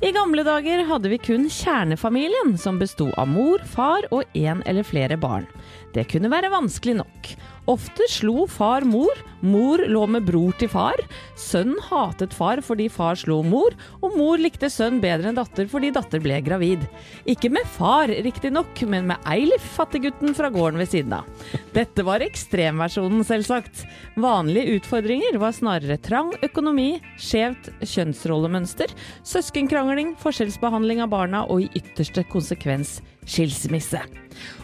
[0.01, 4.89] I gamle dager hadde vi kun kjernefamilien, som besto av mor, far og én eller
[4.89, 5.45] flere barn.
[5.93, 7.33] Det kunne være vanskelig nok.
[7.69, 10.97] Ofte slo far mor, mor lå med bror til far,
[11.39, 15.91] Sønn hatet far fordi far slo mor, og mor likte sønn bedre enn datter fordi
[15.95, 16.87] datter ble gravid.
[17.29, 21.29] Ikke med far, riktignok, men med Eilif, fattiggutten fra gården ved siden av.
[21.77, 23.85] Dette var ekstremversjonen, selvsagt.
[24.17, 28.97] Vanlige utfordringer var snarere trang økonomi, skjevt kjønnsrollemønster,
[29.29, 34.01] søskenkrangling, forskjellsbehandling av barna og i ytterste konsekvens skilsmisse.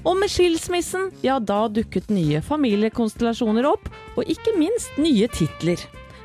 [0.04, 5.80] Og med skilsmissen, ja da dukket nye familiekonstellasjoner opp, og ikke minst nye titler.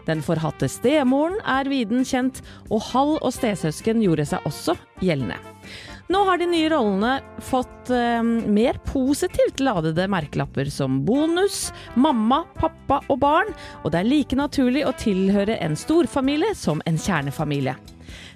[0.09, 5.37] Den forhatte stemoren er viden kjent, og Hall og stesøsken gjorde seg også gjeldende.
[6.09, 12.97] Nå har de nye rollene fått eh, mer positivt ladede merkelapper som bonus, mamma, pappa
[13.13, 17.75] og barn, og det er like naturlig å tilhøre en storfamilie som en kjernefamilie.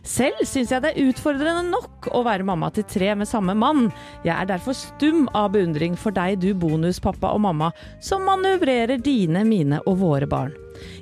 [0.06, 3.88] Selv syns jeg det er utfordrende nok å være mamma til tre med samme mann.
[4.22, 9.42] Jeg er derfor stum av beundring for deg, du bonuspappa og mamma, som manøvrerer dine,
[9.50, 10.54] mine og våre barn.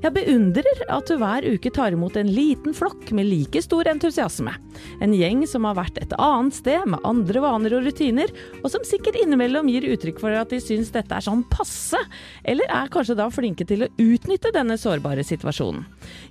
[0.01, 4.53] Jeg beundrer at du hver uke tar imot en liten flokk med like stor entusiasme.
[5.03, 8.31] En gjeng som har vært et annet sted med andre vaner og rutiner,
[8.61, 11.99] og som sikkert innimellom gir uttrykk for at de syns dette er sånn passe,
[12.43, 15.85] eller er kanskje da flinke til å utnytte denne sårbare situasjonen.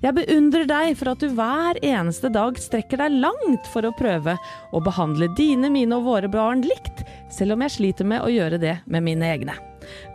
[0.04, 4.36] Jeg beundrer deg for at du hver eneste dag strekker deg langt for å prøve
[4.74, 8.60] å behandle dine, mine og våre barn likt, selv om jeg sliter med å gjøre
[8.60, 9.56] det med mine egne.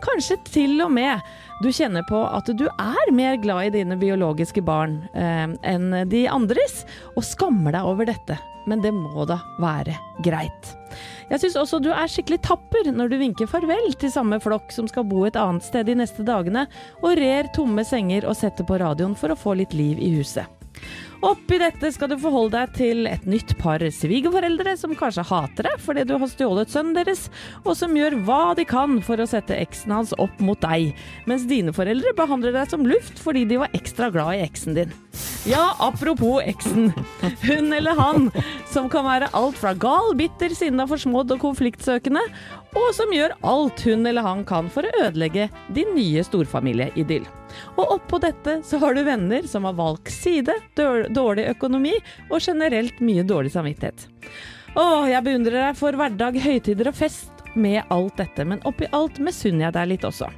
[0.04, 1.20] Kanskje til og med
[1.62, 6.26] du kjenner på at du er mer glad i dine biologiske barn eh, enn de
[6.28, 6.82] andres,
[7.16, 8.36] og skammer deg over dette.
[8.66, 9.94] Men det må da være
[10.26, 10.72] greit.
[11.30, 14.90] Jeg syns også du er skikkelig tapper når du vinker farvel til samme flokk som
[14.90, 16.66] skal bo et annet sted de neste dagene,
[17.02, 20.50] og rer tomme senger og setter på radioen for å få litt liv i huset.
[21.26, 25.80] Oppi dette skal du forholde deg til et nytt par svigerforeldre som kanskje hater deg
[25.82, 27.24] fordi du har stjålet sønnen deres,
[27.64, 30.92] og som gjør hva de kan for å sette eksen hans opp mot deg,
[31.26, 34.94] mens dine foreldre behandler deg som luft fordi de var ekstra glad i eksen din.
[35.46, 36.92] Ja, apropos eksen.
[37.42, 38.30] Hun eller han
[38.70, 42.22] som kan være alt fra gal, bitter, sinna, forsmådd og konfliktsøkende,
[42.76, 47.24] og som gjør alt hun eller han kan for å ødelegge din nye storfamilieidyll.
[47.76, 51.94] Og oppå dette så har du venner som har valgt side, dårlig økonomi
[52.28, 54.08] og generelt mye dårlig samvittighet.
[54.76, 59.16] Åh, jeg beundrer deg for hverdag, høytider og fest med alt dette, men oppi alt
[59.22, 60.28] misunner jeg deg litt også.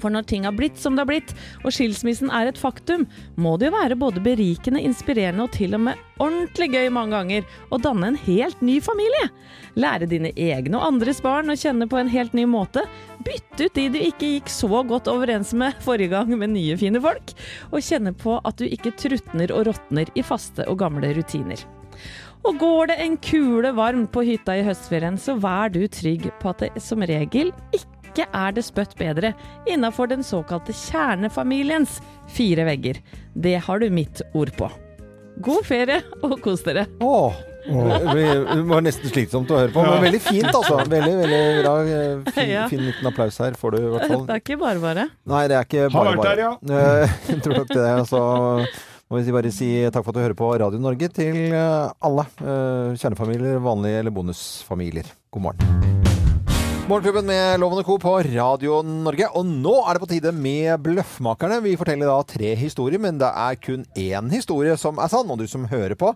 [0.00, 1.34] For når ting har blitt som det har blitt,
[1.64, 3.06] og skilsmissen er et faktum,
[3.40, 7.46] må det jo være både berikende, inspirerende og til og med ordentlig gøy mange ganger
[7.72, 9.30] å danne en helt ny familie.
[9.80, 12.84] Lære dine egne og andres barn å kjenne på en helt ny måte.
[13.26, 17.02] Bytte ut de du ikke gikk så godt overens med forrige gang med nye, fine
[17.02, 17.34] folk.
[17.70, 21.62] Og kjenne på at du ikke trutner og råtner i faste og gamle rutiner.
[22.48, 26.52] Og går det en kule varm på hytta i høstferien, så vær du trygg på
[26.52, 29.34] at det som regel ikke er det spøtt bedre
[29.70, 32.98] innafor den såkalte kjernefamiliens fire vegger.
[33.34, 34.70] Det har du mitt ord på.
[35.40, 36.86] God ferie, og kos dere.
[37.00, 37.32] Åh,
[37.70, 38.24] det
[38.68, 40.82] var nesten slitsomt å høre på, men veldig fint altså.
[40.90, 41.74] Veldig, veldig bra.
[42.34, 42.66] Fin, Ja.
[42.68, 44.26] fin liten applaus her får du i hvert fall.
[44.26, 45.08] Det er ikke bare bare.
[45.26, 46.52] Nei, det er ikke bare bare vært der, ja.
[47.04, 48.06] Eh, Jeg tror nok det.
[48.10, 48.20] Så
[49.10, 52.26] må vi bare si takk for at du hører på Radio Norge til eh, alle.
[52.42, 55.08] eh, Kjernefamilier, vanlige eller bonusfamilier.
[55.32, 56.19] God morgen.
[56.90, 57.98] Morgenklubben med Lovende Co.
[57.98, 59.28] på Radio Norge.
[59.38, 61.60] Og nå er det på tide med Bløffmakerne.
[61.62, 65.28] Vi forteller da tre historier, men det er kun én historie som er sann.
[65.30, 66.08] Og du som hører på,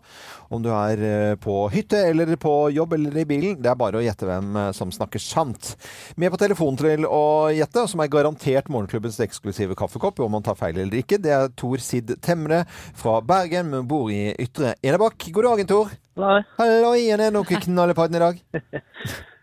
[0.50, 4.00] om du er eh, på hytte eller på jobb eller i bilen, det er bare
[4.00, 5.76] å gjette hvem eh, som snakker sant.
[6.18, 7.20] Med på telefonen til å
[7.54, 11.52] gjette, som er garantert morgenklubbens eksklusive kaffekopp, om man tar feil eller ikke, det er
[11.54, 12.64] Tor Sid Temre
[12.98, 15.28] fra Bergen, men bor i Ytre Enebakk.
[15.38, 15.94] God dagen, Tor.
[16.18, 18.42] Nei, Hallo, igjen er det noe knallepodden i dag.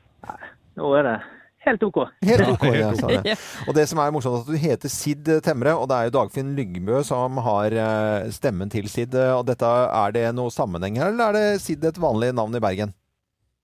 [0.81, 1.15] nå er det
[1.61, 1.99] helt OK.
[2.25, 3.35] Helt ok, ja, sa det.
[3.69, 6.15] Og det som er morsomt, er at du heter Sid Temre, og det er jo
[6.17, 9.13] Dagfinn Lyngbø som har eh, stemmen til Sid.
[9.37, 12.63] Og dette, er det noe sammenheng her, eller er det Sid et vanlig navn i
[12.63, 12.95] Bergen?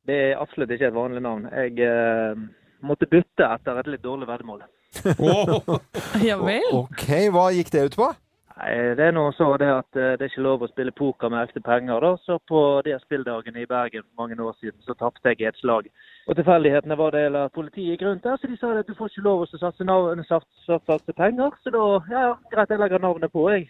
[0.07, 1.49] Det er absolutt ikke et vanlig navn.
[1.51, 2.45] Jeg eh,
[2.85, 4.61] måtte bytte etter et litt dårlig veddemål.
[5.19, 5.57] Åh,
[6.29, 6.69] Ja vel.
[6.77, 8.07] Ok, hva gikk det ut på?
[8.57, 11.33] Nei, Det er noe så det at eh, det er ikke lov å spille poker
[11.33, 11.99] med ekte penger.
[12.05, 15.49] da, Så på de spilldagene i Bergen for mange år siden, så tapte jeg i
[15.51, 15.89] et slag.
[16.27, 19.07] Og tilfeldighetene var det eller politiet gikk rundt der, så de sa at du får
[19.11, 21.49] ikke lov å satse, navn, satse, satse penger.
[21.63, 23.63] Så da, ja ja, greit, jeg legger navnet på, jeg.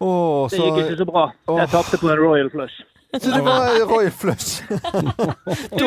[0.00, 1.24] Åh, Det så, gikk ikke så bra.
[1.46, 1.58] Åh.
[1.60, 2.76] Jeg tapte på en Royal Flush.
[3.14, 3.60] så det var
[3.92, 4.62] Royal Flush.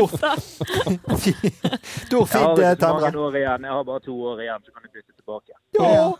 [2.79, 3.01] Temre.
[3.01, 3.61] mange år igjen.
[3.67, 5.51] Jeg har bare to år igjen, så kan jeg bytte tilbake.
[5.79, 6.11] Ja.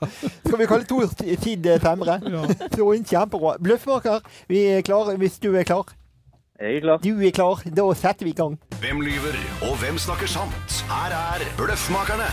[0.43, 1.03] Skal vi kalle Tor
[1.47, 2.15] Sid Temre?
[2.75, 3.51] Så kjempebra.
[3.63, 4.17] Bløffmaker,
[4.51, 5.85] er hvis du er klar.
[6.61, 6.99] Jeg er klar.
[7.01, 8.59] Du er klar, da setter vi i gang.
[8.77, 10.75] Hvem lyver, og hvem snakker sant?
[10.85, 12.27] Her er Bløffmakerne.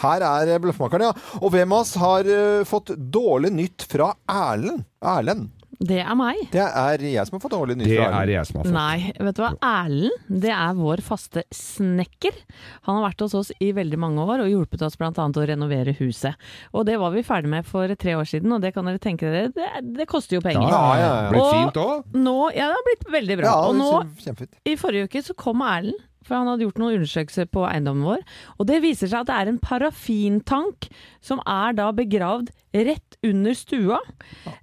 [0.00, 1.38] Her er Bløffmakerne, ja.
[1.38, 4.82] Og hvem av oss har uh, fått dårlig nytt fra Erlend?
[4.98, 5.52] Erlend.
[5.80, 6.40] Det er meg.
[6.52, 8.74] Det er jeg som har fått dårlig nytt det er jeg som har fått.
[8.74, 9.50] Nei, vet du hva.
[9.64, 12.36] Erlend, det er vår faste snekker.
[12.84, 15.10] Han har vært hos oss i veldig mange år og hjulpet oss bl.a.
[15.16, 16.36] å renovere huset.
[16.76, 19.32] Og det var vi ferdig med for tre år siden, og det kan dere tenke
[19.32, 20.68] dere, det, det koster jo penger.
[20.68, 21.32] Ja, ja, ja.
[21.32, 22.12] Blitt fint òg.
[22.28, 23.48] Nå, ja, det har blitt veldig bra.
[23.48, 23.90] Ja, og nå,
[24.20, 24.60] kjempefint.
[24.68, 25.96] i forrige uke, så kom Erlend
[26.30, 28.22] for han hadde gjort noen undersøkelser på eiendommen vår.
[28.56, 30.86] Og det viser seg at det er en parafintank
[31.26, 32.52] som er da begravd
[32.86, 33.98] rett under stua.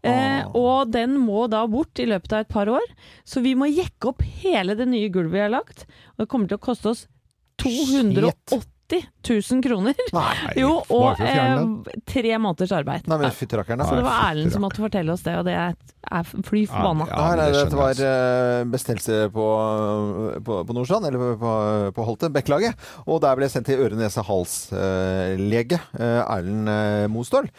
[0.08, 2.88] Eh, og den må da bort i løpet av et par år.
[3.28, 5.86] Så vi må jekke opp hele det nye gulvet vi har lagt.
[6.16, 7.06] Og det kommer til å koste oss
[7.62, 8.64] 280
[8.96, 9.94] 000 kroner.
[10.16, 10.36] Nei.
[10.62, 11.60] Jo, og eh,
[12.08, 13.08] tre måneders arbeid.
[13.10, 15.76] Nei, men fytterakkeren, Så det var Erlend som måtte fortelle oss det, og det er,
[16.08, 17.08] er fly forbanna.
[17.12, 19.48] Ja, ja, det dette var jeg, eh, på,
[20.48, 21.52] på, på Nordstrand, eller på,
[21.98, 22.74] på Holte, Bekkelaget.
[23.06, 27.52] Og der ble jeg sendt til øre-nese-hals-lege, Erlend eh, Mostøl.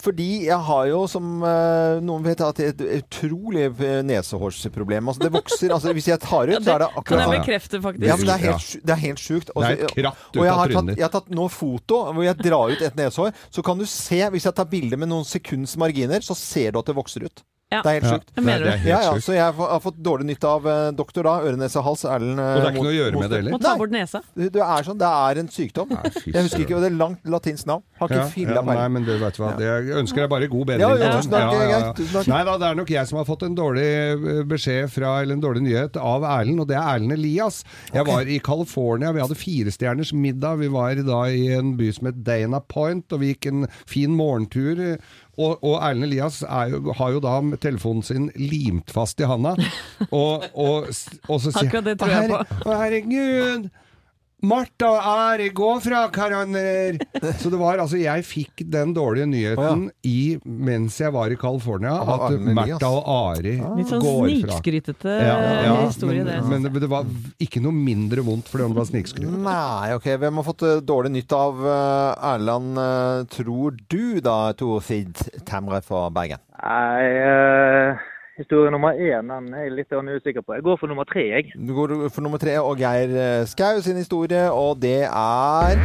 [0.00, 5.10] Fordi jeg har jo, som eh, noen vet, hatt et utrolig eh, nesehårsproblem.
[5.12, 7.42] Altså, det vokser altså, Hvis jeg tar ut, Ja, så er det Kan akkurat jeg
[7.42, 8.06] bekrefte, faktisk?
[8.08, 9.52] ja, men det er helt, det er helt sjukt.
[9.54, 12.00] Og Det er et kratt ut og jeg har, tatt, jeg har tatt nå foto
[12.14, 13.36] hvor jeg drar ut et nesehår.
[13.52, 16.80] Så kan du se, hvis jeg tar bilde med noen sekunds marginer, så ser du
[16.80, 17.44] at det vokser ut.
[17.70, 17.80] Ja.
[17.84, 18.30] Det er helt sjukt.
[18.42, 21.78] Mener Ja, ja, så jeg har fått dårlig nytte av eh, doktor da, øre, nese,
[21.86, 23.54] hals, Erlend eh, Og det er ikke noe å gjøre med det heller?
[23.54, 24.20] Må ta bort nesa.
[24.34, 25.92] Det er sånn, det er en sykdom.
[25.94, 27.84] Nei, Jeg husker ikke, og det er langt latinsk navn.
[28.00, 30.72] Har ikke Ja, filla ja, nei, men du vet hva, jeg ønsker deg bare god
[30.72, 31.04] bedring.
[31.04, 32.30] Ja, tusen takk.
[32.32, 35.38] Nei da, det er nok jeg som har fått en dårlig eh, beskjed fra, eller
[35.38, 37.62] en dårlig nyhet av Erlend, og det er Erlend Elias.
[37.94, 40.58] Jeg var i California, vi hadde firestjerners middag.
[40.64, 44.10] Vi var da i en by som het Dana Point, og vi gikk en fin
[44.18, 44.98] morgentur.
[45.38, 49.54] Og, og Erlend Elias er jo, har jo da telefonen sin limt fast i handa,
[50.10, 50.90] og, og,
[51.28, 53.70] og så sier Akkurat det tror jeg på herregud!
[54.42, 56.98] Martha og gå går fra hverandre!
[57.40, 61.92] Så det var altså Jeg fikk den dårlige nyheten i, mens jeg var i California,
[62.00, 62.88] at Martha.
[62.88, 64.56] Og Ari Litt sånn går fra.
[64.56, 66.38] snikskrytete Ja, ja, historie, det.
[66.48, 67.08] men, men det var
[67.42, 69.42] ikke noe mindre vondt fordi om det var snikskrytete.
[69.44, 70.08] Nei, ok.
[70.24, 75.82] Hvem har fått eh, dårlig nytt av eh, Erland, eh, tror du da, Torfid Tamre
[75.84, 76.40] fra Bergen?
[76.60, 78.08] Nei, eh,
[78.40, 80.54] historie nummer én den er jeg litt usikker på.
[80.56, 81.52] Jeg går for nummer tre, jeg.
[81.68, 85.76] Du går for nummer tre, og Geir eh, Skau sin historie, og det er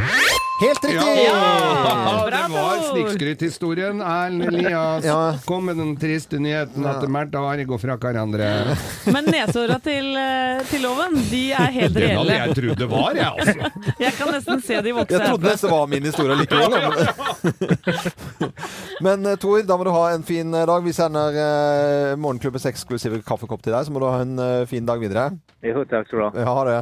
[0.60, 1.24] helt riktig!
[1.26, 4.00] Ja, det var snikskrythistorien.
[4.00, 5.34] Erlend Elias Ja.
[5.44, 8.76] kom med den triste nyheten at Märtha og Ari går fra hverandre.
[9.12, 12.46] Men nesehåra til, eh, til loven, de er helt Den hadde reelle.
[12.46, 13.70] jeg trodd det var, jeg, altså.
[14.06, 16.70] Jeg kan nesten se de vokse Jeg trodde nesten det var min historie likevel.
[16.76, 18.52] Men,
[19.06, 20.84] men eh, Tor, da må du ha en fin eh, dag.
[20.84, 24.86] Vi sender eh, Morgenklubbens eksklusive kaffekopp til deg, så må du ha en eh, fin
[24.86, 25.30] dag videre.
[25.66, 26.30] Jo, takk skal du ha.
[26.46, 26.80] Ja, det.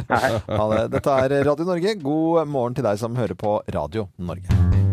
[0.58, 0.80] ha det.
[0.96, 1.92] Dette er Radio Norge.
[2.02, 4.85] God morgen til deg som hører på Radio Norge.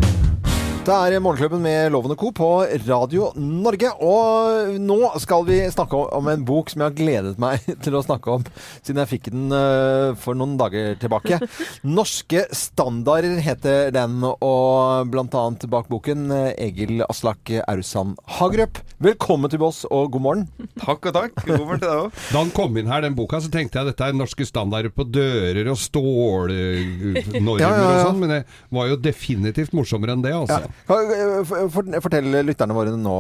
[0.84, 2.34] Det er Morgenklubben med Lovende Co.
[2.36, 2.48] på
[2.84, 3.88] Radio Norge.
[4.04, 8.02] Og nå skal vi snakke om en bok som jeg har gledet meg til å
[8.04, 8.44] snakke om
[8.84, 11.38] siden jeg fikk den eh, for noen dager tilbake.
[11.88, 18.82] 'Norske standarder' heter den, og blant annet bak boken eh, Egil Aslak Aursand Hagerup.
[19.00, 20.44] Velkommen til oss, og god morgen.
[20.84, 21.40] Takk og takk.
[21.48, 22.20] God morgen til deg òg.
[22.28, 25.08] Da han kom inn her, den boka, så tenkte jeg dette er norske standarder på
[25.08, 27.88] dører og stålnormer Ja, ja, ja.
[27.88, 28.44] og sånn, men det
[28.76, 30.73] var jo definitivt morsommere enn det, altså.
[30.90, 33.16] Eh, for- for- Fortell lytterne våre nå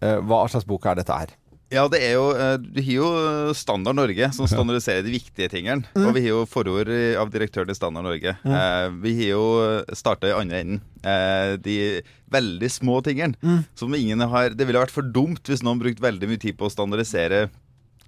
[0.00, 1.34] eh, hva slags bok er dette her.
[1.70, 3.08] Ja, det er jo eh, Du har jo
[3.52, 5.84] Standard Norge, som standardiserer de viktige tingene.
[6.00, 6.88] Og vi har jo forord
[7.20, 8.32] av direktøren i Standard Norge.
[8.40, 10.80] Eh, vi har jo starta i andre enden.
[11.04, 11.76] Eh, de
[12.32, 13.36] veldig små tingene
[13.76, 16.66] som ingen har Det ville vært for dumt hvis noen brukte veldig mye tid på
[16.68, 17.50] å standardisere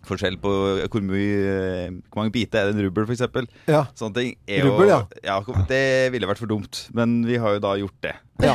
[0.06, 0.50] forskjell på
[0.90, 3.50] hvor, mye, eh, hvor mange biter er det en rubbel, f.eks.
[3.68, 3.84] Ja.
[3.98, 5.02] Sånne ting er jo ja.
[5.26, 5.38] ja.
[5.68, 5.82] Det
[6.14, 8.14] ville vært for dumt, men vi har jo da gjort det.
[8.40, 8.54] Ja.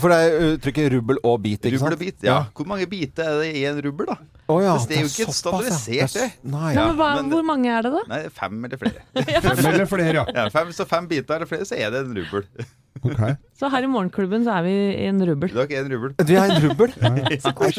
[0.00, 1.96] For det er uttrykket rubbel og bit, ikke sant?
[1.96, 2.42] og bit, ja.
[2.56, 4.18] Hvor mange biter er det i en rubbel, da?
[4.50, 6.28] Oh, ja, det er jo ikke standardisert, det.
[6.50, 6.72] Nei.
[6.74, 8.02] Ja, men hva, men- hvor mange er det, da?
[8.10, 9.04] Nei, fem eller flere.
[9.46, 10.24] Fem eller flere, ja.
[10.34, 12.46] Ja, fem, så fem biter eller flere, så er det en rubbel.
[13.00, 13.20] Ok.
[13.56, 15.48] Så her i Morgenklubben så er vi i en rubbel.
[15.52, 16.14] Det er ikke en rubbel.
[16.28, 16.94] Det er en rubbel.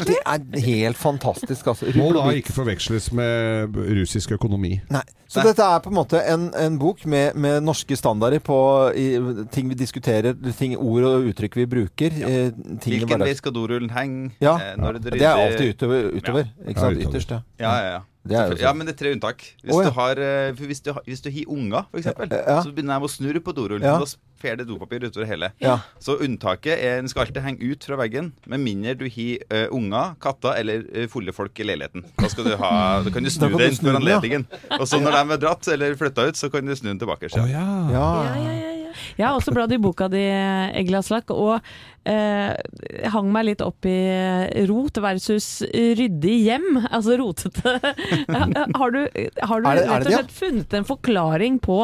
[0.08, 1.90] Det er helt fantastisk, altså.
[1.98, 4.76] Må da ikke forveksles med russisk økonomi.
[4.90, 5.02] Nei.
[5.32, 8.56] Så dette er på en måte en, en bok med, med norske standarder på
[8.98, 9.06] i,
[9.54, 12.12] ting vi diskuterer, ting, ord og uttrykk vi bruker.
[12.20, 12.50] eh,
[12.82, 14.32] ting Hvilken vei skal dorullen henge?
[14.44, 16.10] Ja, Eh, når det er alltid utover.
[16.18, 16.68] utover Ja.
[16.68, 16.98] Ikke sant?
[17.00, 17.08] Ja.
[17.08, 17.40] Ytterst, ja.
[17.60, 18.00] Ja, ja, ja.
[18.22, 19.40] Det er jo ja, men det er tre unntak.
[19.64, 19.88] Hvis oh, ja.
[19.90, 22.60] du har eh, hvis du, har- hvis du har unger, eksempel, Ja.
[22.62, 23.82] så begynner de å snurre på dorullen.
[23.82, 23.96] Ja.
[23.98, 24.06] Da
[24.42, 25.50] fer det dopapir utover hele.
[25.62, 25.80] Ja.
[26.02, 29.74] Så unntaket er den skal alltid henge ut fra veggen, med mindre du har uh,
[29.74, 32.06] unger, katter eller uh, fulle folk i leiligheten.
[32.18, 34.46] Da skal du ha, da kan du snu den for anledningen.
[34.78, 37.30] Og så når de er dratt eller flytta ut, så kan du snu den tilbake.
[37.30, 37.46] Å ja.
[37.50, 37.66] Ja.
[37.90, 38.06] Ja,
[38.38, 38.81] ja, ja, ja.
[39.18, 40.22] Jeg har også bladd i boka di,
[40.78, 41.60] Egil Aslak, og
[42.08, 42.52] eh,
[43.12, 43.94] hang meg litt opp i
[44.68, 46.80] rot versus ryddig hjem.
[46.90, 47.76] Altså rotete.
[48.82, 49.00] Har du,
[49.42, 50.18] har du Er det- er rett og det, ja?
[50.22, 51.76] slett funnet en forklaring på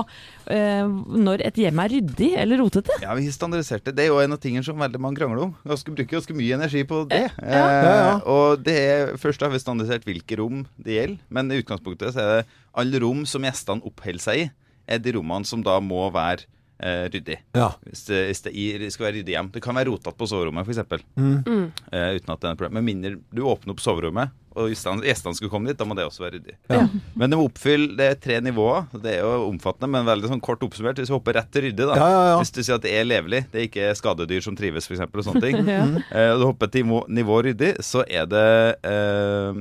[0.50, 2.96] eh, når et hjem er ryddig eller rotete?
[3.02, 3.92] Ja, vi standardiserte.
[3.94, 5.54] Det er jo en av tingene som veldig mange krangler om.
[5.68, 7.24] Ganske bruker ganske mye energi på det.
[7.26, 7.32] Ja.
[7.42, 8.14] Eh, Ja, ja.
[8.28, 12.22] Og det er, først har vi standardisert hvilke rom det gjelder, men i utgangspunktet så
[12.24, 12.46] er det
[12.78, 14.48] alle rom som gjestene oppholder seg i,
[14.88, 16.46] er de rommene som da må være
[16.80, 17.38] eh, ryddig.
[17.58, 17.70] Ja.
[17.86, 18.52] Hvis det, hvis det
[18.84, 19.50] det skal være ryddig hjem.
[19.54, 21.04] Det kan være rotete på soverommet, f.eks.
[21.16, 21.72] Mm.
[21.92, 22.78] Eh, uten at det er et problem.
[22.80, 26.24] Med mindre du åpner opp soverommet, og gjestene, skal komme dit, da må det også
[26.24, 26.54] være ryddig.
[26.72, 26.80] Ja.
[27.14, 28.88] Men det må oppfylle det er tre nivåer.
[29.04, 30.98] Det er jo omfattende, men veldig sånn kort oppsummert.
[30.98, 31.94] Hvis vi hopper rett til ryddig, da.
[32.00, 32.36] Ja, ja, ja.
[32.42, 35.26] Hvis du sier at det er levelig, det er ikke skadedyr som trives, f.eks., og
[35.28, 35.60] sånne ting.
[35.68, 35.84] Ja.
[36.10, 38.46] eh, og du hopper til nivå, nivå ryddig, så er det
[38.90, 39.60] eh,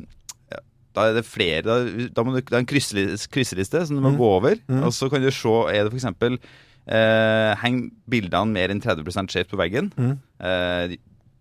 [0.97, 1.75] da er det flere Da,
[2.09, 4.17] da må du, det er en krysseliste, krysseliste som du må Mm.
[4.17, 4.55] gå over.
[4.65, 4.79] Mm.
[4.87, 6.39] Og så kan du se Er det f.eks.
[6.87, 9.89] Eh, Heng bildene mer enn 30% skjevt på veggen.
[9.97, 10.13] Mm.
[10.39, 10.97] Eh, de,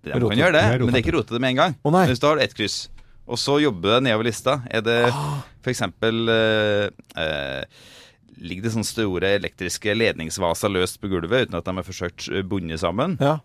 [0.06, 1.76] de kan gjøre det, Det men det er ikke rotete med en gang.
[1.86, 1.94] Oh.
[2.06, 2.88] Hvis du har ett kryss,
[3.26, 5.40] og så jobber du nedover lista, er det Ah.
[5.62, 5.82] f.eks.
[5.82, 7.64] Eh,
[8.36, 12.82] Ligger det sånne store elektriske ledningsvaser løst på gulvet uten at de er forsøkt bundet
[12.82, 13.14] sammen?
[13.16, 13.38] Ja.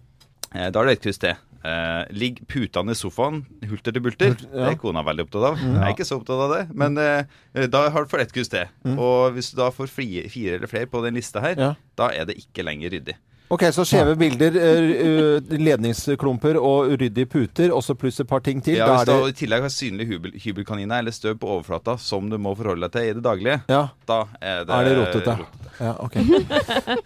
[0.52, 1.38] Da er det et kryss til.
[1.64, 4.32] Eh, ligg putene i sofaen hulter til bulter?
[4.50, 4.66] Ja.
[4.66, 5.60] Det er kona veldig opptatt av.
[5.62, 8.50] Jeg er ikke så opptatt av det, men eh, da har du fått ett kryss
[8.50, 8.66] til.
[8.98, 11.76] Og hvis du da får fri, fire eller flere på den lista her, Ja.
[11.96, 13.16] da er det ikke lenger ryddig.
[13.52, 18.40] Ok, så skjeve bilder, eh, eh, ledningsklumper og uryddige puter, og så pluss et par
[18.40, 18.78] ting til.
[18.80, 21.98] Ja, hvis du er det i tillegg har synlige hybel, hybelkaniner eller støv på overflata
[22.00, 24.94] som du må forholde deg til i det daglige, Ja, da er det, er det
[25.02, 25.36] rotete.
[25.82, 26.16] Ja, ok.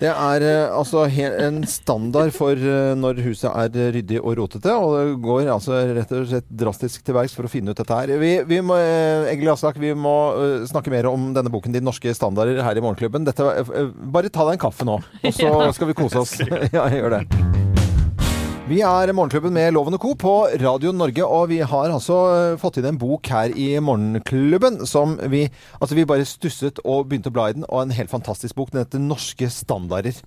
[0.04, 2.62] Det er eh, altså en standard for
[3.00, 7.18] når huset er ryddig og rotete, og det går altså rett og slett drastisk til
[7.18, 8.14] verks for å finne ut dette her.
[8.22, 8.78] Vi, vi må,
[9.32, 10.14] Egil Aslak, vi må
[10.70, 13.26] snakke mer om denne boken, 'De norske standarder', her i Morgenklubben.
[13.26, 13.50] Dette,
[14.14, 16.35] bare ta deg en kaffe nå, og så skal vi kose oss.
[16.76, 17.26] Ja, gjør det.
[18.66, 20.16] Vi er Morgenklubben med Loven Co.
[20.18, 24.80] på Radio Norge, og vi har altså eh, fått inn en bok her i Morgenklubben
[24.90, 25.44] som vi
[25.78, 28.72] Altså, vi bare stusset og begynte å bla i den, og en helt fantastisk bok.
[28.74, 30.24] Den heter 'Norske standarder'.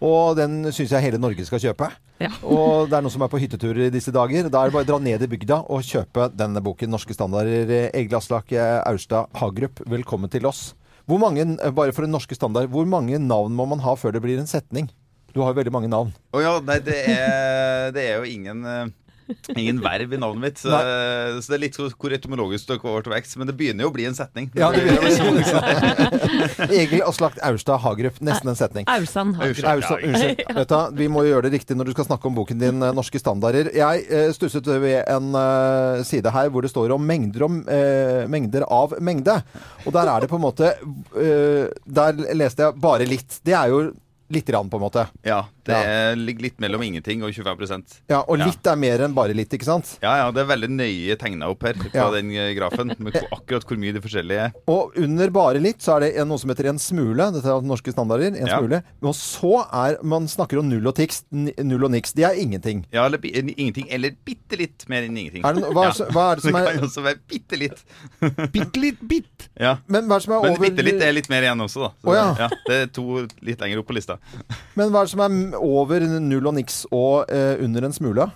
[0.00, 1.90] Og den syns jeg hele Norge skal kjøpe.
[2.18, 2.30] Ja.
[2.48, 4.48] Og det er noen som er på hytteturer i disse dager.
[4.48, 7.92] Da er det bare å dra ned i bygda og kjøpe denne boken, 'Norske standarder'.
[7.92, 10.72] Egil Aslak eh, Aurstad Hagerup, velkommen til oss.
[11.04, 14.16] Hvor mange, eh, bare for en norske standard, hvor mange navn må man ha før
[14.16, 14.88] det blir en setning?
[15.32, 16.12] Du har jo veldig mange navn.
[16.32, 18.90] Å ja, nei, det er, det er jo ingen eh,
[19.56, 20.72] Ingen verv i navnet mitt, så,
[21.40, 23.36] så det er litt så hvor etymologisk det går til vekst.
[23.40, 24.50] Men det begynner jo å bli en setning.
[24.58, 26.68] Ja, det begynner å bli sånn.
[26.80, 28.18] Egil Aslak Aurstad Hagerup.
[28.24, 28.88] Nesten en setning.
[28.92, 30.04] Ausan Hagerup.
[30.10, 30.76] Unnskyld.
[30.98, 33.72] Vi må gjøre det riktig når du skal snakke om boken din eh, 'Norske standarder'.
[33.78, 38.26] Jeg eh, stusset ved en eh, side her hvor det står om mengder, om, eh,
[38.30, 39.38] mengder av mengde.
[39.86, 43.40] Og der er det på en måte eh, Der leste jeg bare litt.
[43.46, 43.84] Det er jo
[44.32, 45.06] lite grann, på en måte.
[45.24, 45.82] Ja, det Ja.
[45.82, 48.46] er- ligger litt mellom ingenting og 25% Ja, Og Ja.
[48.46, 49.98] litt er mer enn bare litt, ikke sant?
[50.02, 52.10] Ja, ja, det er veldig nøye tegna opp her på Ja.
[52.10, 52.94] den eh, grafen.
[52.98, 54.52] Med akkurat hvor mye de forskjellige er.
[54.66, 57.32] Og under bare litt så er det noe som heter en smule.
[57.32, 58.26] Dette er norske standarder.
[58.36, 58.58] En Ja.
[58.58, 58.82] smule.
[59.02, 62.12] Og så er Man snakker om null og, tiks, null og niks.
[62.12, 62.84] Det er ingenting.
[62.92, 63.86] Ja, eller ingenting.
[63.90, 65.44] Eller bitte litt mer enn ingenting.
[65.44, 66.10] Er det, hva, er, Ja.
[66.10, 67.84] hva er det som Det er kan også være bitte litt.
[68.52, 69.48] Bitte litt bitt!
[69.58, 69.76] Ja.
[69.88, 71.80] Men hva er det som er Men over bitte litt er litt mer igjen også,
[71.82, 71.90] da.
[72.02, 72.48] Så, Å, ja.
[72.66, 74.18] Det er to litt lenger opp på lista.
[74.78, 78.28] Men hva er det som er over null og niks og eh, under en smule?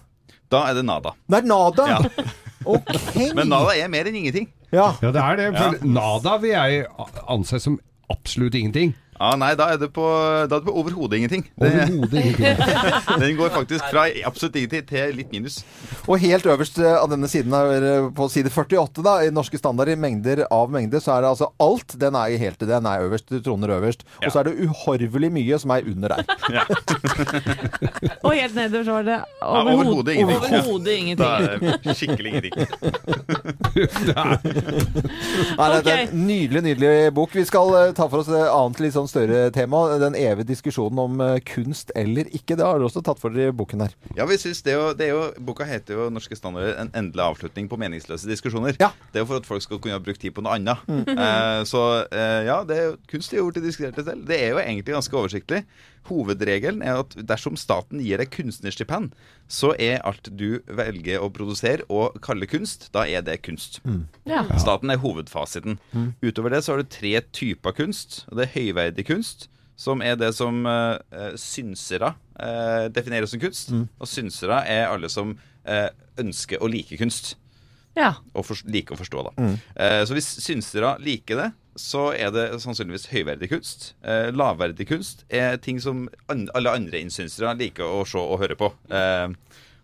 [0.53, 1.15] Da er det nada.
[1.27, 1.87] Det er nada!
[1.95, 2.27] Ja.
[2.67, 2.93] Ok!
[3.39, 4.49] Men nada er mer enn ingenting.
[4.75, 4.93] Ja.
[5.03, 5.45] Ja, det er det.
[5.55, 6.87] For nada vil jeg
[7.31, 7.77] anse som
[8.11, 8.95] absolutt ingenting.
[9.17, 10.05] Ja, Nei, da er det på,
[10.49, 11.45] da er det på overhodet ingenting.
[11.57, 12.57] Det, Overhodet ingenting.
[13.23, 15.61] den går faktisk fra absolutt ingenting til litt minus.
[16.07, 19.59] Og helt øverst eh, av denne siden, her, eh, på side 48, da, i norske
[19.61, 21.97] standarder, mengder av mengde, så er det altså alt.
[22.01, 24.05] Den er helt den er øverst, troner øverst.
[24.25, 26.23] Og så er det uhorvelig mye som er under der.
[28.27, 30.57] Og helt nederst var det overhodet ingenting.
[30.57, 31.27] Overhodet Da ingenting.
[31.27, 32.57] er det skikkelig ingenting.
[35.57, 37.35] Nei, det er en nydelig, nydelig bok.
[37.37, 39.83] Vi skal eh, ta for oss et annet litt sånn større tema.
[40.01, 42.57] Den evige diskusjonen om eh, kunst eller ikke.
[42.57, 43.97] Det har dere også tatt for dere i boken her.
[44.19, 46.93] Ja, vi synes det er jo, det er jo, Boka heter jo 'Norske standarder en
[46.95, 48.79] endelig avslutning på meningsløse diskusjoner'.
[48.81, 48.93] Ja.
[49.13, 50.87] Det er jo for at folk skal kunne ha brukt tid på noe annet.
[51.17, 54.27] Eh, så eh, ja, det er jo, kunst er jo blitt til diskuterte selv.
[54.29, 55.63] Det er jo egentlig ganske oversiktlig.
[56.07, 59.15] Hovedregelen er at dersom staten gir deg kunstnerstipend,
[59.51, 63.81] så er alt du velger å produsere og kalle kunst, da er det kunst.
[64.27, 64.45] Ja.
[64.59, 65.81] Staten er hovedfasiten.
[66.23, 68.25] Utover det så har du tre typer kunst.
[68.31, 73.75] Det er høyverdig kunst, som er det som eh, eh, synsere uh, definerer som kunst.
[74.01, 75.35] Og synsere er alle som
[75.69, 77.35] uh, ønsker å like kunst.
[77.97, 78.15] ja.
[78.33, 79.53] Og for, like å forstå, da.
[79.77, 83.95] Eh, så hvis synsere liker det, så er det sannsynligvis høyverdig kunst.
[84.05, 88.57] Eh, lavverdig kunst er ting som an alle andre innsynsere liker å se og høre
[88.57, 88.71] på.
[88.89, 89.29] Eh,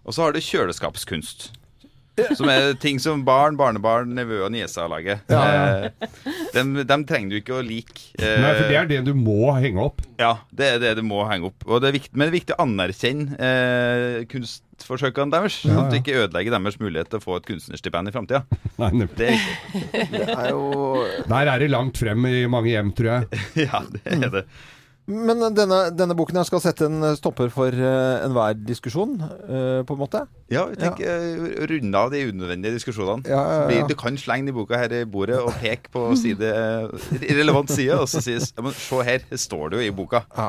[0.04, 1.50] og så har du kjøleskapskunst.
[2.38, 5.22] Som er ting som barn, barnebarn, nevø og niese har laget.
[5.32, 6.08] Ja, Eh,
[6.52, 7.94] dem, dem trenger du ikke å like.
[8.18, 10.02] Eh, Nei, for det er det du må henge opp.
[10.20, 11.64] Ja, det er det du må henge opp.
[11.64, 15.56] Og det er viktig, men det er viktig å anerkjenne eh, kunstforsøkene deres.
[15.64, 18.42] Ja, Sånn at du ikke ødelegger deres mulighet til å få et kunstnerstipend i framtida.
[18.82, 18.90] Nei.
[19.16, 19.32] Det.
[20.12, 23.42] Det er jo Der er det langt frem i mange hjem, tror jeg.
[23.66, 24.44] Ja, det er det.
[25.10, 29.96] Men denne, denne boken her skal sette en stopper for uh, enhver diskusjon, uh, på
[29.96, 30.20] en måte?
[30.52, 33.26] Ja, vi tenker Uh, runde av de unødvendige diskusjonene.
[33.28, 33.86] Ja, ja, ja.
[33.88, 36.48] Du kan slenge de boka her i bordet og peke på side,
[37.40, 40.22] relevant side, og så sies ja, men se her, her står det jo i boka.
[40.36, 40.48] Ja.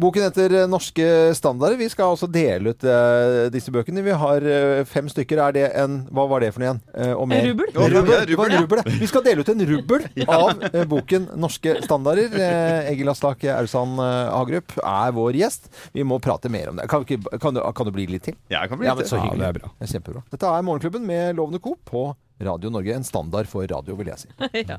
[0.00, 1.06] Boken heter 'Norske
[1.38, 1.78] standarder'.
[1.78, 4.04] Vi skal også dele ut eh, disse bøkene.
[4.04, 4.46] Vi har
[4.88, 5.42] fem stykker.
[5.46, 6.82] Er det en Hva var det for noe igjen?
[6.96, 7.72] En rubbel?
[7.74, 8.96] Ja, rubbel, rubbel, ja.
[9.00, 10.08] Vi skal dele ut en rubbel
[10.38, 12.36] av boken 'Norske standarder'.
[12.90, 15.68] Egil Astak Aursand eh, Hagerup er vår gjest.
[15.92, 16.88] Vi må prate mer om det.
[16.88, 18.36] Kan, ikke, kan, du, kan du bli litt til?
[18.48, 19.72] Ja, jeg kan bli litt men så Ja, det er bra.
[19.78, 20.24] Det er kjempebra.
[20.32, 21.76] Dette er Morgenklubben med Lovende Co.
[21.84, 22.06] på
[22.42, 22.94] Radio Norge.
[22.96, 24.32] En standard for radio, vil jeg si.
[24.68, 24.78] Ja.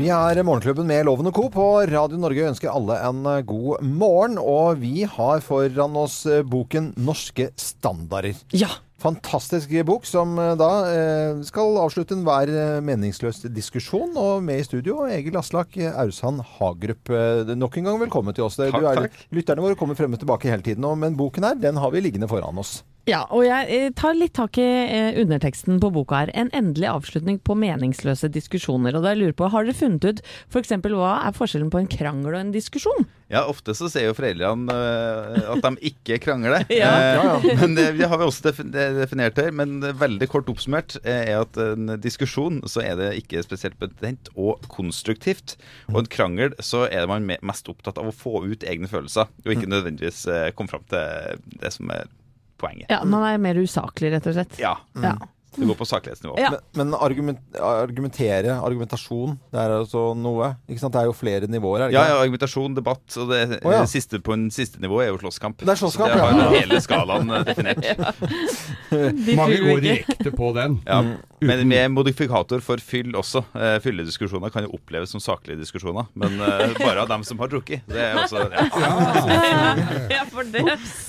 [0.00, 1.48] Vi er Morgenklubben med Loven og Co.
[1.52, 2.46] på Radio Norge.
[2.52, 4.38] Ønsker alle en eh, god morgen.
[4.40, 8.38] Og vi har foran oss eh, boken 'Norske standarder'.
[8.56, 8.70] ja.
[9.00, 14.12] Fantastisk bok som eh, da eh, skal avslutte enhver eh, meningsløs diskusjon.
[14.20, 17.08] Og med i studio Egil Aslak Aursand Hagerup.
[17.08, 18.60] Eh, Nok en gang velkommen til oss.
[18.60, 19.24] Takk, du er, takk.
[19.32, 20.84] Lytterne våre kommer frem og tilbake hele tiden.
[21.00, 22.80] Men boken her, den har vi liggende foran oss.
[23.10, 26.30] Ja, og jeg eh, tar litt tak i eh, underteksten på boka her.
[26.38, 28.94] En endelig avslutning på meningsløse diskusjoner.
[28.98, 30.20] Og da lurer på, Har dere funnet ut
[30.52, 30.76] f.eks.
[30.86, 33.08] hva er forskjellen på en krangel og en diskusjon?
[33.30, 36.66] Ja, ofte så ser jo foreldrene eh, at de ikke krangler.
[36.80, 36.92] Ja.
[37.40, 39.50] Eh, Men det, det har vi også definert her.
[39.54, 44.62] Men veldig kort oppsummert er at en diskusjon så er det ikke spesielt betent og
[44.70, 45.56] konstruktivt.
[45.90, 49.52] Og en krangel så er man mest opptatt av å få ut egne følelser, og
[49.54, 52.06] ikke nødvendigvis eh, komme fram til det som er
[52.60, 52.88] poenget.
[52.92, 54.58] Ja, Man er mer usaklig, rett og slett.
[54.60, 54.76] Ja.
[55.00, 55.16] Ja.
[55.50, 56.36] Det går på saklighetsnivå.
[56.38, 56.52] Ja.
[56.78, 60.52] Men, men argument, argumentere, argumentasjon, det er altså noe.
[60.70, 60.94] Ikke sant?
[60.94, 62.12] Det er jo flere nivåer, er det Ja, ikke?
[62.14, 63.16] ja, argumentasjon, debatt.
[63.18, 63.80] Og det oh, ja.
[63.90, 65.58] siste på en siste nivå er jo slåsskamp.
[65.64, 66.44] Det er slåsskamp, Så det ja.
[66.46, 67.82] har hele skalaen eh, definert.
[69.26, 70.78] De Mange går direkte på den.
[70.86, 71.16] Ja, Mm.
[71.40, 73.42] Men med modifikator for fyll også.
[73.56, 77.48] Eh, Fyllediskusjoner kan jo oppleves som saklige diskusjoner, men eh, bare av dem som har
[77.52, 77.86] drukket.
[77.88, 78.66] Det er også, ja.
[80.14, 80.64] Ja, for det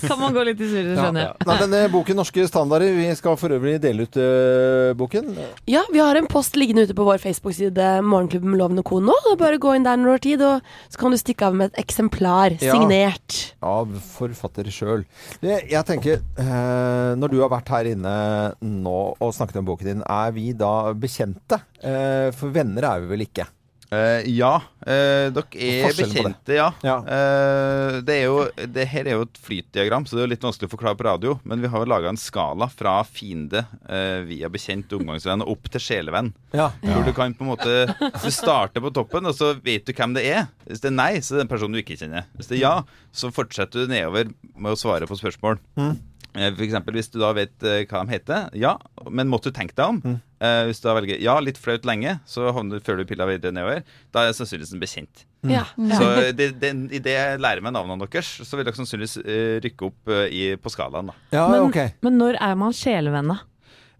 [0.06, 1.46] kan man gå litt i surre, skjønner jeg.
[1.48, 5.32] Nei, denne boken 'Norske standarder', vi skal for øvrig dele ut uh, boken.
[5.70, 9.00] Ja, vi har en post liggende ute på vår Facebook-side Morgenklubben med Loven og Co.
[9.04, 9.16] nå.
[9.26, 11.18] Det er bare å gå inn der når du har tid, og så kan du
[11.20, 12.72] stikke av med et eksemplar Ja.
[12.76, 13.52] signert.
[13.62, 15.04] Av forfatter sjøl.
[15.42, 18.14] Jeg tenker, uh, når du har vært her inne
[18.62, 21.58] nå og snakket om boken din, er vi da bekjente?
[21.82, 23.48] Eh, for venner er vi vel ikke?
[23.92, 24.54] Eh, ja,
[24.86, 26.54] eh, dere er bekjente, det.
[26.56, 26.70] ja.
[26.80, 26.94] Ja.
[27.04, 30.46] Eh, det, er jo, det her er jo et flytdiagram, så det er jo litt
[30.46, 31.34] vanskelig å forklare på radio.
[31.44, 35.68] Men vi har jo laga en skala fra fiende eh, via bekjent omgangsvenn og opp
[35.74, 36.32] til sjelevenn.
[36.56, 36.70] Ja.
[36.80, 37.76] Hvor du kan på en måte
[38.22, 40.48] Du starter på toppen, og så vet du hvem det er.
[40.64, 42.30] Hvis det er nei, så er det en person du ikke kjenner.
[42.38, 42.74] Hvis det er ja,
[43.12, 45.60] så fortsetter du nedover med å svare på spørsmål.
[45.76, 45.98] Mm.
[46.34, 48.76] Eh, For eksempel hvis du da vet eh, hva de heter, ja,
[49.10, 49.98] men måtte du tenke deg om.
[50.04, 50.14] Mm.
[50.42, 53.28] Eh, hvis du da velger ja, litt flaut lenge, så havner du før du piller
[53.30, 53.82] videre nedover.
[54.14, 55.26] Da er sannsynligvis en bekjent.
[55.50, 55.64] Ja.
[55.76, 56.06] Så
[56.38, 59.88] det, det, i det jeg lærer meg navnene deres, så vil dere sannsynligvis eh, rykke
[59.90, 61.10] opp eh, i, på skalaen.
[61.12, 61.16] da.
[61.34, 61.92] Ja, Men, okay.
[62.06, 63.38] men når er man sjelevenn, da?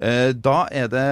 [0.03, 1.03] Eh, da er det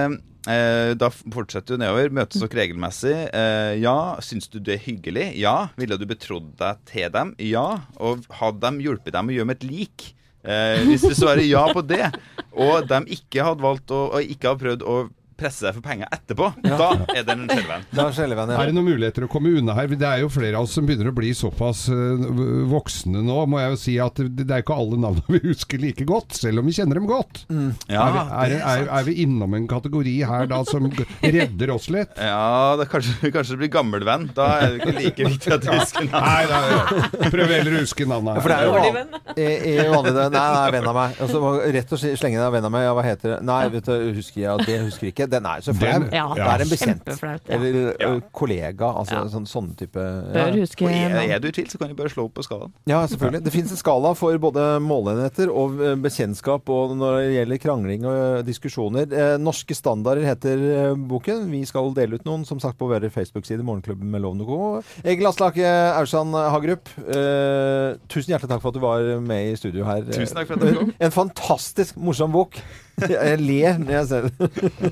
[0.51, 2.09] eh, Da fortsetter du nedover.
[2.17, 3.13] Møtes dere regelmessig?
[3.29, 3.93] Eh, ja.
[4.25, 5.27] Syns du det er hyggelig?
[5.39, 5.67] Ja.
[5.79, 7.35] Ville du betrodd deg til dem?
[7.45, 7.67] Ja.
[8.01, 10.09] Og hadde de hjulpet dem å gjøre med et lik?
[10.41, 12.07] Eh, hvis du svarer ja på det,
[12.51, 14.95] og de ikke hadde valgt å, ikke har prøvd å
[15.41, 17.85] presse deg for penger etterpå, da er det en skjelven.
[17.91, 19.89] Da er sjelevenn, Er det noen muligheter å komme unna her?
[19.91, 22.25] Det er jo flere av oss som begynner å bli såpass eh,
[22.71, 26.05] voksne nå, må jeg jo si at det er ikke alle navnene vi husker like
[26.07, 27.43] godt, selv om vi kjenner dem godt.
[27.91, 30.87] Ja, er, vi, er, er, er vi innom en kategori her da som
[31.21, 32.13] redder oss litt?
[32.19, 34.29] Ja, det er kanskje, kanskje det blir gammelvenn.
[34.37, 36.31] Da er det ikke like viktig at du husker navnet.
[36.31, 38.41] Nei, da, prøv heller å huske navnet.
[38.41, 40.27] For det er jo vanlig det.
[40.35, 41.17] Nei, nei, venn av meg.
[41.23, 41.41] Altså,
[41.77, 42.85] rett og slett slenge deg venn av meg.
[42.87, 43.39] Ja, hva heter det?
[43.47, 45.29] Nei, vet du, husker jeg, det husker jeg ikke.
[45.31, 45.91] Den er så flau.
[45.99, 47.07] Den- Ja, det er en bekjent.
[47.49, 48.19] Eller Ja.
[48.33, 48.89] kollega.
[49.01, 49.23] Altså Ja.
[49.31, 50.51] sånn, sånne type Bør ja.
[50.59, 52.71] huske Og er, er du i tvil, så kan du bare slå opp på skalaen.
[52.87, 53.43] ja, selvfølgelig.
[53.43, 58.05] Det fins en skala for både måleenheter og ø, bekjentskap og når det gjelder krangling
[58.05, 59.07] og diskusjoner.
[59.11, 61.49] Eh, norske standarder heter boken.
[61.51, 64.81] Vi skal dele ut noen, som sagt, på vår Facebook-side, Morgenklubben med Lovende Co.
[65.05, 69.55] Egil Aslak eh, Aursand Hagerup, eh, tusen hjertelig takk for at du var med i
[69.55, 70.01] studio her.
[70.03, 70.93] Tusen takk for at jeg kom.
[70.99, 72.57] En fantastisk morsom bok.
[73.11, 74.49] Jeg ler når jeg ser det.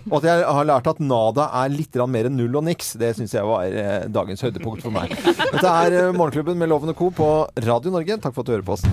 [0.10, 2.94] Og at jeg har lært at nada er litt mer enn null og niks.
[3.00, 5.14] Det syns jeg var eh, dagens høydepunkt for meg.
[5.14, 7.12] Dette er eh, Morgenklubben med Loven og Co.
[7.14, 7.30] på
[7.68, 8.18] Radio Norge.
[8.24, 8.86] Takk for at du hører på oss.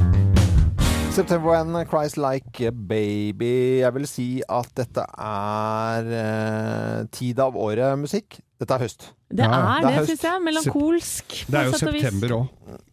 [1.17, 3.81] September When Cries Like a Baby.
[3.81, 8.43] Jeg vil si at dette er eh, tid av året-musikk.
[8.57, 9.11] Dette er høst.
[9.29, 10.43] Det Ja, er det er det, syns jeg.
[10.47, 11.37] Melankolsk.
[11.51, 12.47] Det er jo september òg.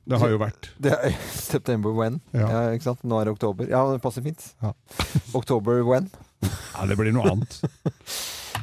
[0.04, 0.70] Det har jo vært.
[0.84, 1.16] Det er
[1.54, 2.20] September When.
[2.36, 2.50] Ja.
[2.52, 2.62] Ja.
[2.76, 3.04] ikke sant?
[3.08, 3.70] Nå er det oktober.
[3.72, 4.44] Ja, det passer fint.
[4.62, 4.74] Ja.
[5.40, 6.10] Oktober When.
[6.44, 7.62] Ja, det blir noe annet.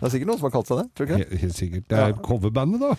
[0.00, 0.84] Det er sikkert noen som har kalt seg det.
[0.96, 1.38] Tror du ikke det?
[1.42, 1.82] Helt, sikkert.
[1.90, 2.94] Det er coverbandet, da.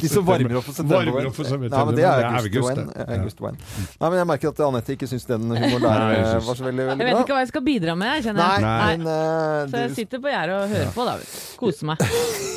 [0.00, 1.28] De som varmer opp for September Varmer When.
[1.28, 2.84] opp for september, Nei, men det er er August det.
[2.94, 3.58] Ja, August When.
[3.58, 6.88] Nei, men jeg merker at Anette ikke syns den humoren der eh, var så veldig,
[6.88, 9.94] Jeg vet ikke hva jeg skal bidra med, jeg Nei, Nei, men uh, Så jeg
[10.00, 11.18] sitter på gjerdet og hører på, da.
[11.60, 12.52] Koser meg.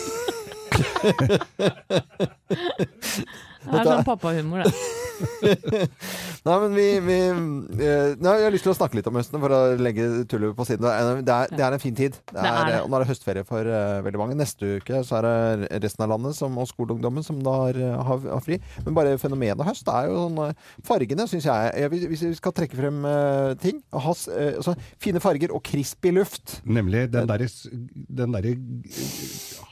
[3.67, 4.71] Det er sånn pappahumor, det.
[6.47, 9.39] Nei, men vi, vi eh, nei, Jeg har lyst til å snakke litt om høsten,
[9.41, 10.85] for å legge tullet på siden.
[10.85, 12.19] Det er, det er, er en fin tid.
[12.29, 12.81] Det Det er er, det.
[12.83, 14.37] og nå er det høstferie for uh, veldig mange.
[14.39, 18.23] Neste uke så er det resten av landet som, og skoleungdommen som da har, har,
[18.37, 18.59] har fri.
[18.85, 22.55] Men bare fenomenet høst er jo sånn eh, Fargene, syns jeg, jeg Hvis vi skal
[22.55, 26.59] trekke frem uh, ting has, uh, eh, altså, Fine farger og crispy luft.
[26.67, 27.47] Nemlig den derre
[28.21, 28.47] den der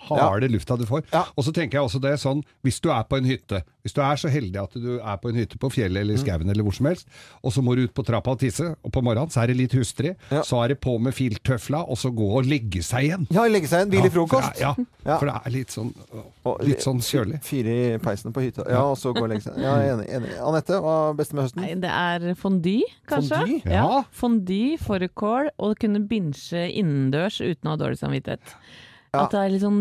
[0.09, 1.03] harde lufta du får.
[1.35, 3.93] Og så tenker jeg også det er sånn, hvis du er på en hytte, hvis
[3.93, 6.01] du er så heldig at du er på en hytte på fjellet Mm.
[6.01, 7.07] eller i skauen eller hvor som helst,
[7.43, 9.57] og så må du ut på trappa og tisse, og på morgenen så er det
[9.57, 13.27] litt hustrig, så er det på med filttøfla, og så gå og legge seg igjen.
[13.31, 13.91] Ja, legge seg igjen.
[13.93, 14.59] Hvile i frokost.
[14.59, 15.93] Ja, for det er litt sånn,
[16.65, 17.39] litt sånn kjølig.
[17.45, 18.65] Fyre i peisen på hytta.
[18.69, 19.57] Ja, og så gå og legge seg.
[19.61, 20.09] Ja, enig.
[20.09, 20.33] enig.
[20.41, 21.61] Anette, hva er beste med høsten?
[21.61, 23.37] Nei, det er fondy, kanskje.
[23.37, 23.61] Fondy?
[23.65, 23.85] Ja.
[23.85, 24.03] Ja.
[24.11, 28.55] Fondy, fårikål, og kunne binche innendørs uten å ha dårlig samvittighet.
[29.15, 29.23] Ja.
[29.25, 29.79] At det er litt sånn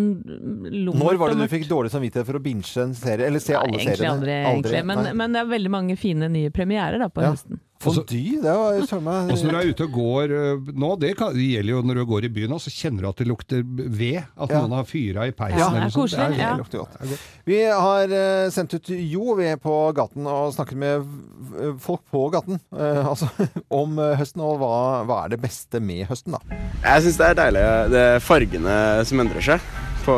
[0.71, 3.27] lummert Når var det du fikk dårlig samvittighet for å binche en serie?
[3.29, 4.15] Eller se alle Egentlig seriene?
[4.15, 4.83] aldri, egentlig.
[4.91, 7.33] Men, men det er veldig mange fine nye premierer da, på Ja.
[7.35, 7.61] høsten.
[7.85, 10.91] Fondy, det var søren meg Og så når du er ute og går øh, nå,
[11.03, 13.21] det, kan, det gjelder jo når du går i byen, også, så kjenner du at
[13.23, 14.23] det lukter ved.
[14.41, 14.61] At Ja.
[14.65, 15.59] noen har fyra i peisen.
[15.61, 16.11] Ja, eller det er sånt.
[16.15, 17.25] koselig, er, Det lukter godt.
[17.51, 22.25] Vi har eh, sendt ut Jo vi er på gaten og snakket med folk på
[22.35, 23.29] gaten eh, altså,
[23.81, 24.73] om eh, høsten, og hva,
[25.09, 26.61] hva er det beste med høsten, da?
[26.85, 27.65] Jeg syns det er deilig
[27.95, 28.79] det er fargene
[29.09, 29.61] som endrer seg
[30.05, 30.17] på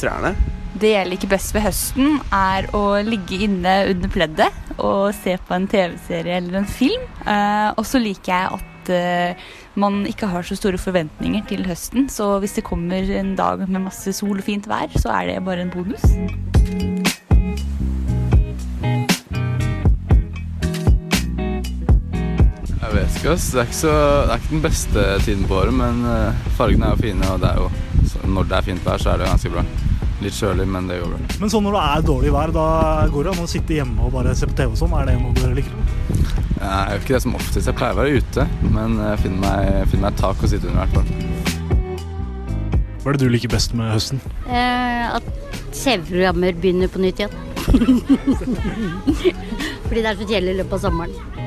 [0.00, 0.34] trærne.
[0.74, 5.54] Det jeg liker best ved høsten, er å ligge inne under pleddet og se på
[5.54, 7.04] en TV-serie eller en film.
[7.22, 9.44] Eh, og så liker jeg at eh,
[9.78, 12.08] man ikke har så store forventninger til høsten.
[12.10, 15.44] Så hvis det kommer en dag med masse sol og fint vær, så er det
[15.46, 16.02] bare en bonus.
[22.82, 23.48] Jeg vet ikke, ass.
[23.50, 23.94] Det er ikke, så,
[24.26, 27.42] det er ikke den beste tiden på året, men eh, fargene er jo fine, og
[27.42, 27.70] det er jo,
[28.22, 29.64] når det er fint vær, så er det ganske bra.
[30.22, 31.18] Litt kjølig, men det går bra.
[31.42, 32.66] Men sånn når det er dårlig vær, da
[33.12, 34.94] går det an å sitte hjemme og bare se på TV og sånn.
[35.00, 35.76] Er det noe du liker?
[36.54, 37.68] Jeg er jo ikke det som oftest.
[37.68, 40.70] Jeg pleier å være ute, men jeg finner meg, finner meg et tak å sitte
[40.70, 41.08] under i hvert fall.
[43.04, 44.22] Hva er det du liker best med høsten?
[44.48, 45.26] Eh, at
[45.76, 47.34] TV-programmer begynner på nytt igjen.
[49.84, 51.43] Fordi det er så kjedelig i løpet av sommeren.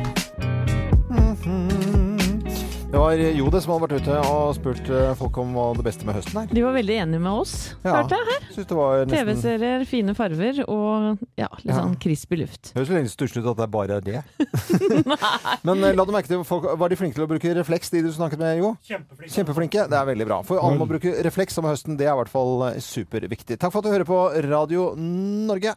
[2.98, 6.06] Det var Jode som hadde vært ute og spurt eh, folk om hva det beste
[6.08, 6.48] med høsten er.
[6.50, 7.52] De var veldig enige med oss,
[7.86, 8.48] Ja, hørte jeg her.
[8.56, 11.76] Synes det var nesten TV-serier, fine farver og ja, litt Ja.
[11.78, 12.72] sånn crispy luft.
[12.74, 14.24] Høres litt stusslig ut at det bare er det.
[15.70, 18.02] Men eh, la du merke til folk, Var de flinke til å bruke refleks, de
[18.02, 18.72] du snakket med, Jo?
[18.90, 19.36] Kjempeflinke.
[19.36, 19.86] Kjempeflinke.
[19.94, 20.40] Det er veldig bra.
[20.50, 22.00] For alle må bruke refleks om høsten.
[22.02, 23.60] Det er i hvert fall eh, superviktig.
[23.62, 25.76] Takk for at du hører på Radio Norge.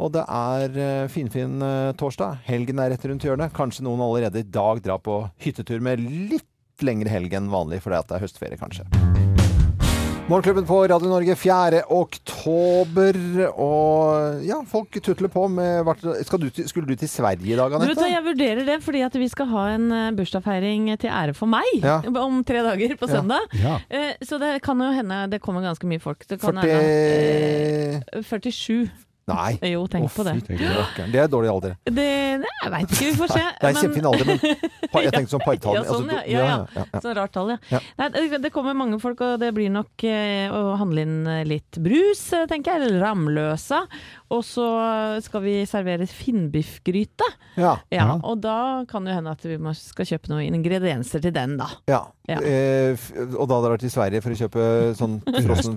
[0.00, 0.80] Og det er
[1.12, 1.68] finfin fin
[2.00, 2.40] torsdag.
[2.48, 3.52] Helgen er rett rundt hjørnet.
[3.52, 6.48] Kanskje noen allerede i dag drar på hyttetur med litt
[6.82, 8.88] lengre helg enn vanlig fordi at det er høstferie, kanskje.
[10.24, 11.82] Morgenklubben på Radio Norge 4.
[11.92, 13.16] oktober.
[13.60, 15.84] Og ja, folk tutler på med
[16.24, 18.06] skal du, til- Skulle du til Sverige i dag, Anette?
[18.08, 21.68] Jeg vurderer det fordi at vi skal ha en eh, bursdagsfeiring til ære for meg
[21.84, 21.98] Ja.
[22.24, 23.44] om tre dager på søndag.
[23.52, 23.76] Ja.
[23.92, 24.12] Ja.
[24.24, 26.24] Så det kan jo hende det kommer ganske mye folk.
[26.26, 28.88] Det kan 40 hende, eh, 47.
[29.30, 29.54] Nei.
[29.74, 30.34] Jo, tenk Å, på det.
[30.50, 31.12] rakkeren.
[31.14, 31.76] Det er dårlig alder.
[31.86, 33.44] Det, det jeg veit ikke, vi får se.
[33.60, 35.78] Det er en kjempefin alder, men jeg tenkte sånn partall.
[35.78, 36.18] Ja, sånn, ja.
[36.18, 36.84] altså, ja, ja.
[36.92, 37.00] ja.
[37.04, 37.80] Sånn rart tall, ja.
[38.00, 38.08] Nei,
[38.44, 41.16] det- kommer mange folk, og det blir nok eh, å handle inn
[41.48, 42.84] litt brus, eh, tenker jeg.
[42.84, 43.80] Eller Ramløsa.
[44.34, 44.66] Og så
[45.24, 47.26] skal vi servere finnbiffgryte.
[47.60, 47.74] Ja.
[47.94, 51.70] Ja, og da kan det hende at vi skal kjøpe noen ingredienser til den, da.
[51.90, 52.02] Ja.
[52.28, 52.38] Ja.
[52.40, 52.96] Eh,
[53.36, 54.68] og da vært i Sverige for å kjøpe
[54.98, 55.76] sånn frossen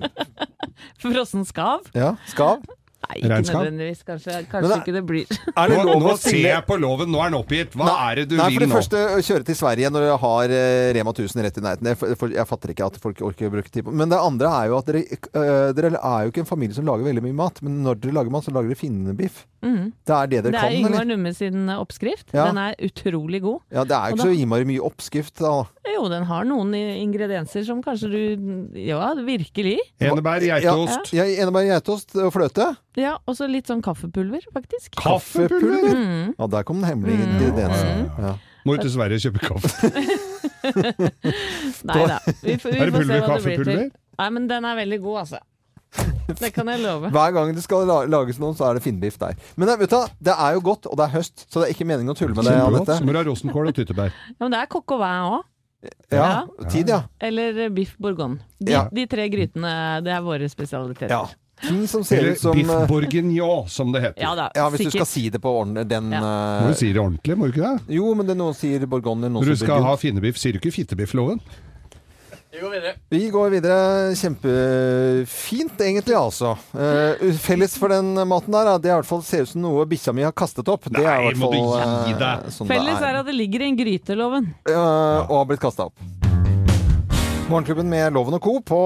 [0.98, 1.86] Frossen skav.
[1.94, 2.62] ja, skav?
[2.98, 3.62] Nei, ikke Regnskap?
[3.62, 4.00] nødvendigvis.
[4.04, 5.26] Kanskje, kanskje det- ikke det blir
[5.56, 7.76] Er det Nå, lov nå å ser stille jeg på loven, nå er den oppgitt.
[7.78, 8.74] Hva er det du Nei, for det nå?
[8.74, 11.86] første, kjøre til Sverige når dere har eh, Rema 1000 rett i nærheten.
[11.92, 14.50] Jeg, for, jeg fatter ikke at folk orker å bruke tid på Men det andre
[14.50, 17.38] er jo at dere, eh, dere er jo ikke en familie som lager veldig mye
[17.38, 17.62] mat.
[17.62, 19.46] Men når dere lager mat, så lager dere finnebiff.
[19.62, 19.92] Mm.
[20.06, 21.06] Det er det dere Det kan, er Yngvar?
[21.08, 22.28] Numme sin oppskrift.
[22.34, 22.44] Ja.
[22.50, 23.60] Den er utrolig god.
[23.74, 25.54] Ja, det er jo ikke da- så innmari mye oppskrift, da.
[25.88, 29.78] Jo, den har noen ingredienser som kanskje du Ja, virkelig.
[30.00, 31.12] Enebær, geitost.
[31.16, 32.76] Ja, ja, enebær, geitost og fløte.
[32.98, 34.96] Ja, og så litt sånn kaffepulver, faktisk.
[34.98, 35.94] Kaffepulver?
[35.94, 36.32] Mm.
[36.38, 38.08] Ja, der kom den hemmelige ingrediensen.
[38.18, 38.32] Ja.
[38.66, 39.68] Må ut til Sverige og kjøpe kaffe.
[41.88, 42.18] Nei da.
[42.42, 43.78] Vi, får- vi Er det får se pulver, hva det blir kaffepulver?
[43.78, 43.92] til.
[44.18, 45.38] Nei, men den er veldig god, altså.
[46.38, 47.08] Det kan jeg love.
[47.14, 49.38] Hver gang det skal lages noe, så er det finnbiff der.
[49.56, 51.86] Men vet du, det er jo godt, og det er høst, så det er ikke
[51.88, 52.52] meningen å tulle med det.
[52.52, 52.82] Kjempegodt.
[52.82, 52.98] Anette.
[52.98, 54.12] Så må rosenkål og tyttebær.
[54.34, 55.46] Ja, men det er coq au vin òg.
[56.12, 56.28] Ja,
[56.68, 56.98] tid, ja.
[57.22, 58.42] Eller biff bourgogne.
[58.58, 58.88] De, Ja.
[58.92, 59.72] de tre grytene,
[60.04, 61.08] det er våre spesialiteter.
[61.14, 61.22] Ja.
[61.62, 64.22] Ting som ser Eller ut som biff eh, bourguignon, som det heter.
[64.22, 66.92] Ja da, Ja, hvis du skal si det på ordentlig, den Må eh, du si
[66.92, 67.96] det ordentlig, må du ikke det?
[67.98, 70.04] Jo, men det er noen sier bourgogne, noen Når du skal ha burgund.
[70.04, 71.42] finnebiff, sier du ikke fittebiff-loven?
[73.08, 74.14] Vi går videre.
[74.16, 76.54] Kjempefint, egentlig, altså.
[76.72, 79.84] Uh, felles for den maten der, det er i hvert fall ser ut som noe
[79.86, 80.88] bikkja mi har kastet opp.
[80.88, 82.48] Det er i Nei, fall, må du gi deg.
[82.56, 83.10] sånn Felles er.
[83.12, 84.50] er at det ligger i en gryte, loven.
[84.64, 86.27] Eh, og har blitt kasta opp.
[87.48, 88.52] Morgenklubben med Loven og Co.
[88.60, 88.78] på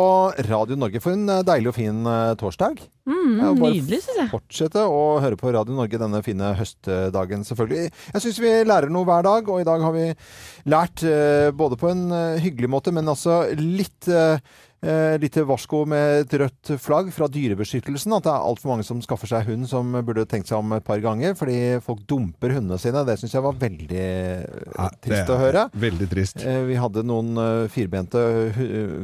[0.46, 2.78] Radio Norge for en eh, deilig og fin eh, torsdag.
[3.10, 4.28] Mm, Ja, bare nydelig, syns jeg.
[4.30, 7.88] Fortsette å høre på Radio Norge denne fine høstdagen, selvfølgelig.
[8.14, 10.04] Jeg syns vi lærer noe hver dag, og i dag har vi
[10.70, 12.04] lært eh, både på en
[12.44, 14.06] hyggelig måte, men altså litt
[14.83, 18.14] eh, eh, lite varsko med et rødt flagg fra Dyrebeskyttelsen.
[18.16, 20.87] At det er altfor mange som skaffer seg hund som burde tenkt seg om et
[20.87, 21.37] par ganger.
[21.39, 23.05] Fordi folk dumper hundene sine.
[23.09, 25.66] Det syns jeg var veldig ja, trist å høre.
[25.74, 26.43] Veldig trist.
[26.45, 28.22] Eh, Vi hadde noen eh, firbente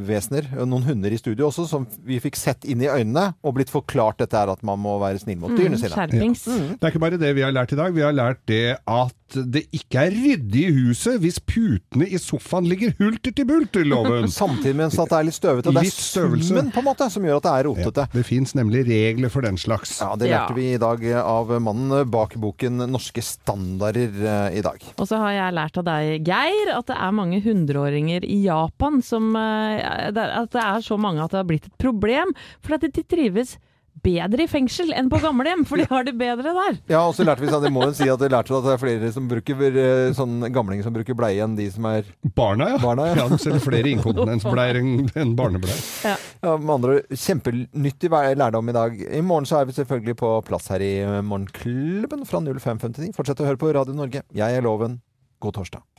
[0.07, 3.57] vesener, eh, noen hunder i studio også, som vi fikk sett inn i øynene og
[3.57, 5.93] blitt forklart dette er at man må være snill mot dyrene sine.
[5.95, 6.45] Skjerpings.
[6.79, 7.93] Det er ikke bare det vi har lært i dag.
[7.95, 12.67] Vi har lært det at det ikke er ryddig i huset hvis putene i sofaen
[12.69, 14.27] ligger hulter til bulter, loven.
[14.39, 15.71] Samtidig mens at det er litt støvete.
[15.71, 16.49] Og det er støvelse.
[16.49, 18.07] summen på en måte som gjør at det er rotete.
[18.15, 19.97] Det fins nemlig regler for den slags.
[20.01, 24.83] Ja, Det lærte vi i dag av mannen bak boken 'Norske standarder' eh, i dag.
[24.97, 29.01] Og så har jeg lært av deg, Geir, at det er mange hundreåringer i Japan
[29.05, 32.33] som eh, At det er så mange at det har blitt et problem.
[32.65, 33.57] For at de trives
[34.03, 36.79] bedre i fengsel enn på gamlehjem, for de har det bedre der.
[36.91, 38.75] Ja, og så lærte vi sånn, det må jo si at det lærte at det
[38.75, 42.71] er flere som bruker eh, sånn gamlinger som bruker bleie enn de som er Barna,
[42.73, 42.79] ja.
[42.81, 43.19] Barna, ja.
[43.21, 43.27] ja.
[43.31, 45.83] de selger flere inkontinensbleier enn barnebleier.
[46.07, 46.15] Ja.
[46.39, 48.99] Ja, med andre kjempenyttig lærdom i dag.
[49.19, 50.93] I morgen så er vi selvfølgelig på plass her i
[51.25, 53.13] Morgenklubben fra 05.59.
[53.17, 54.23] Fortsett å høre på Radio Norge.
[54.35, 55.01] Jeg er Loven.
[55.43, 55.98] God torsdag.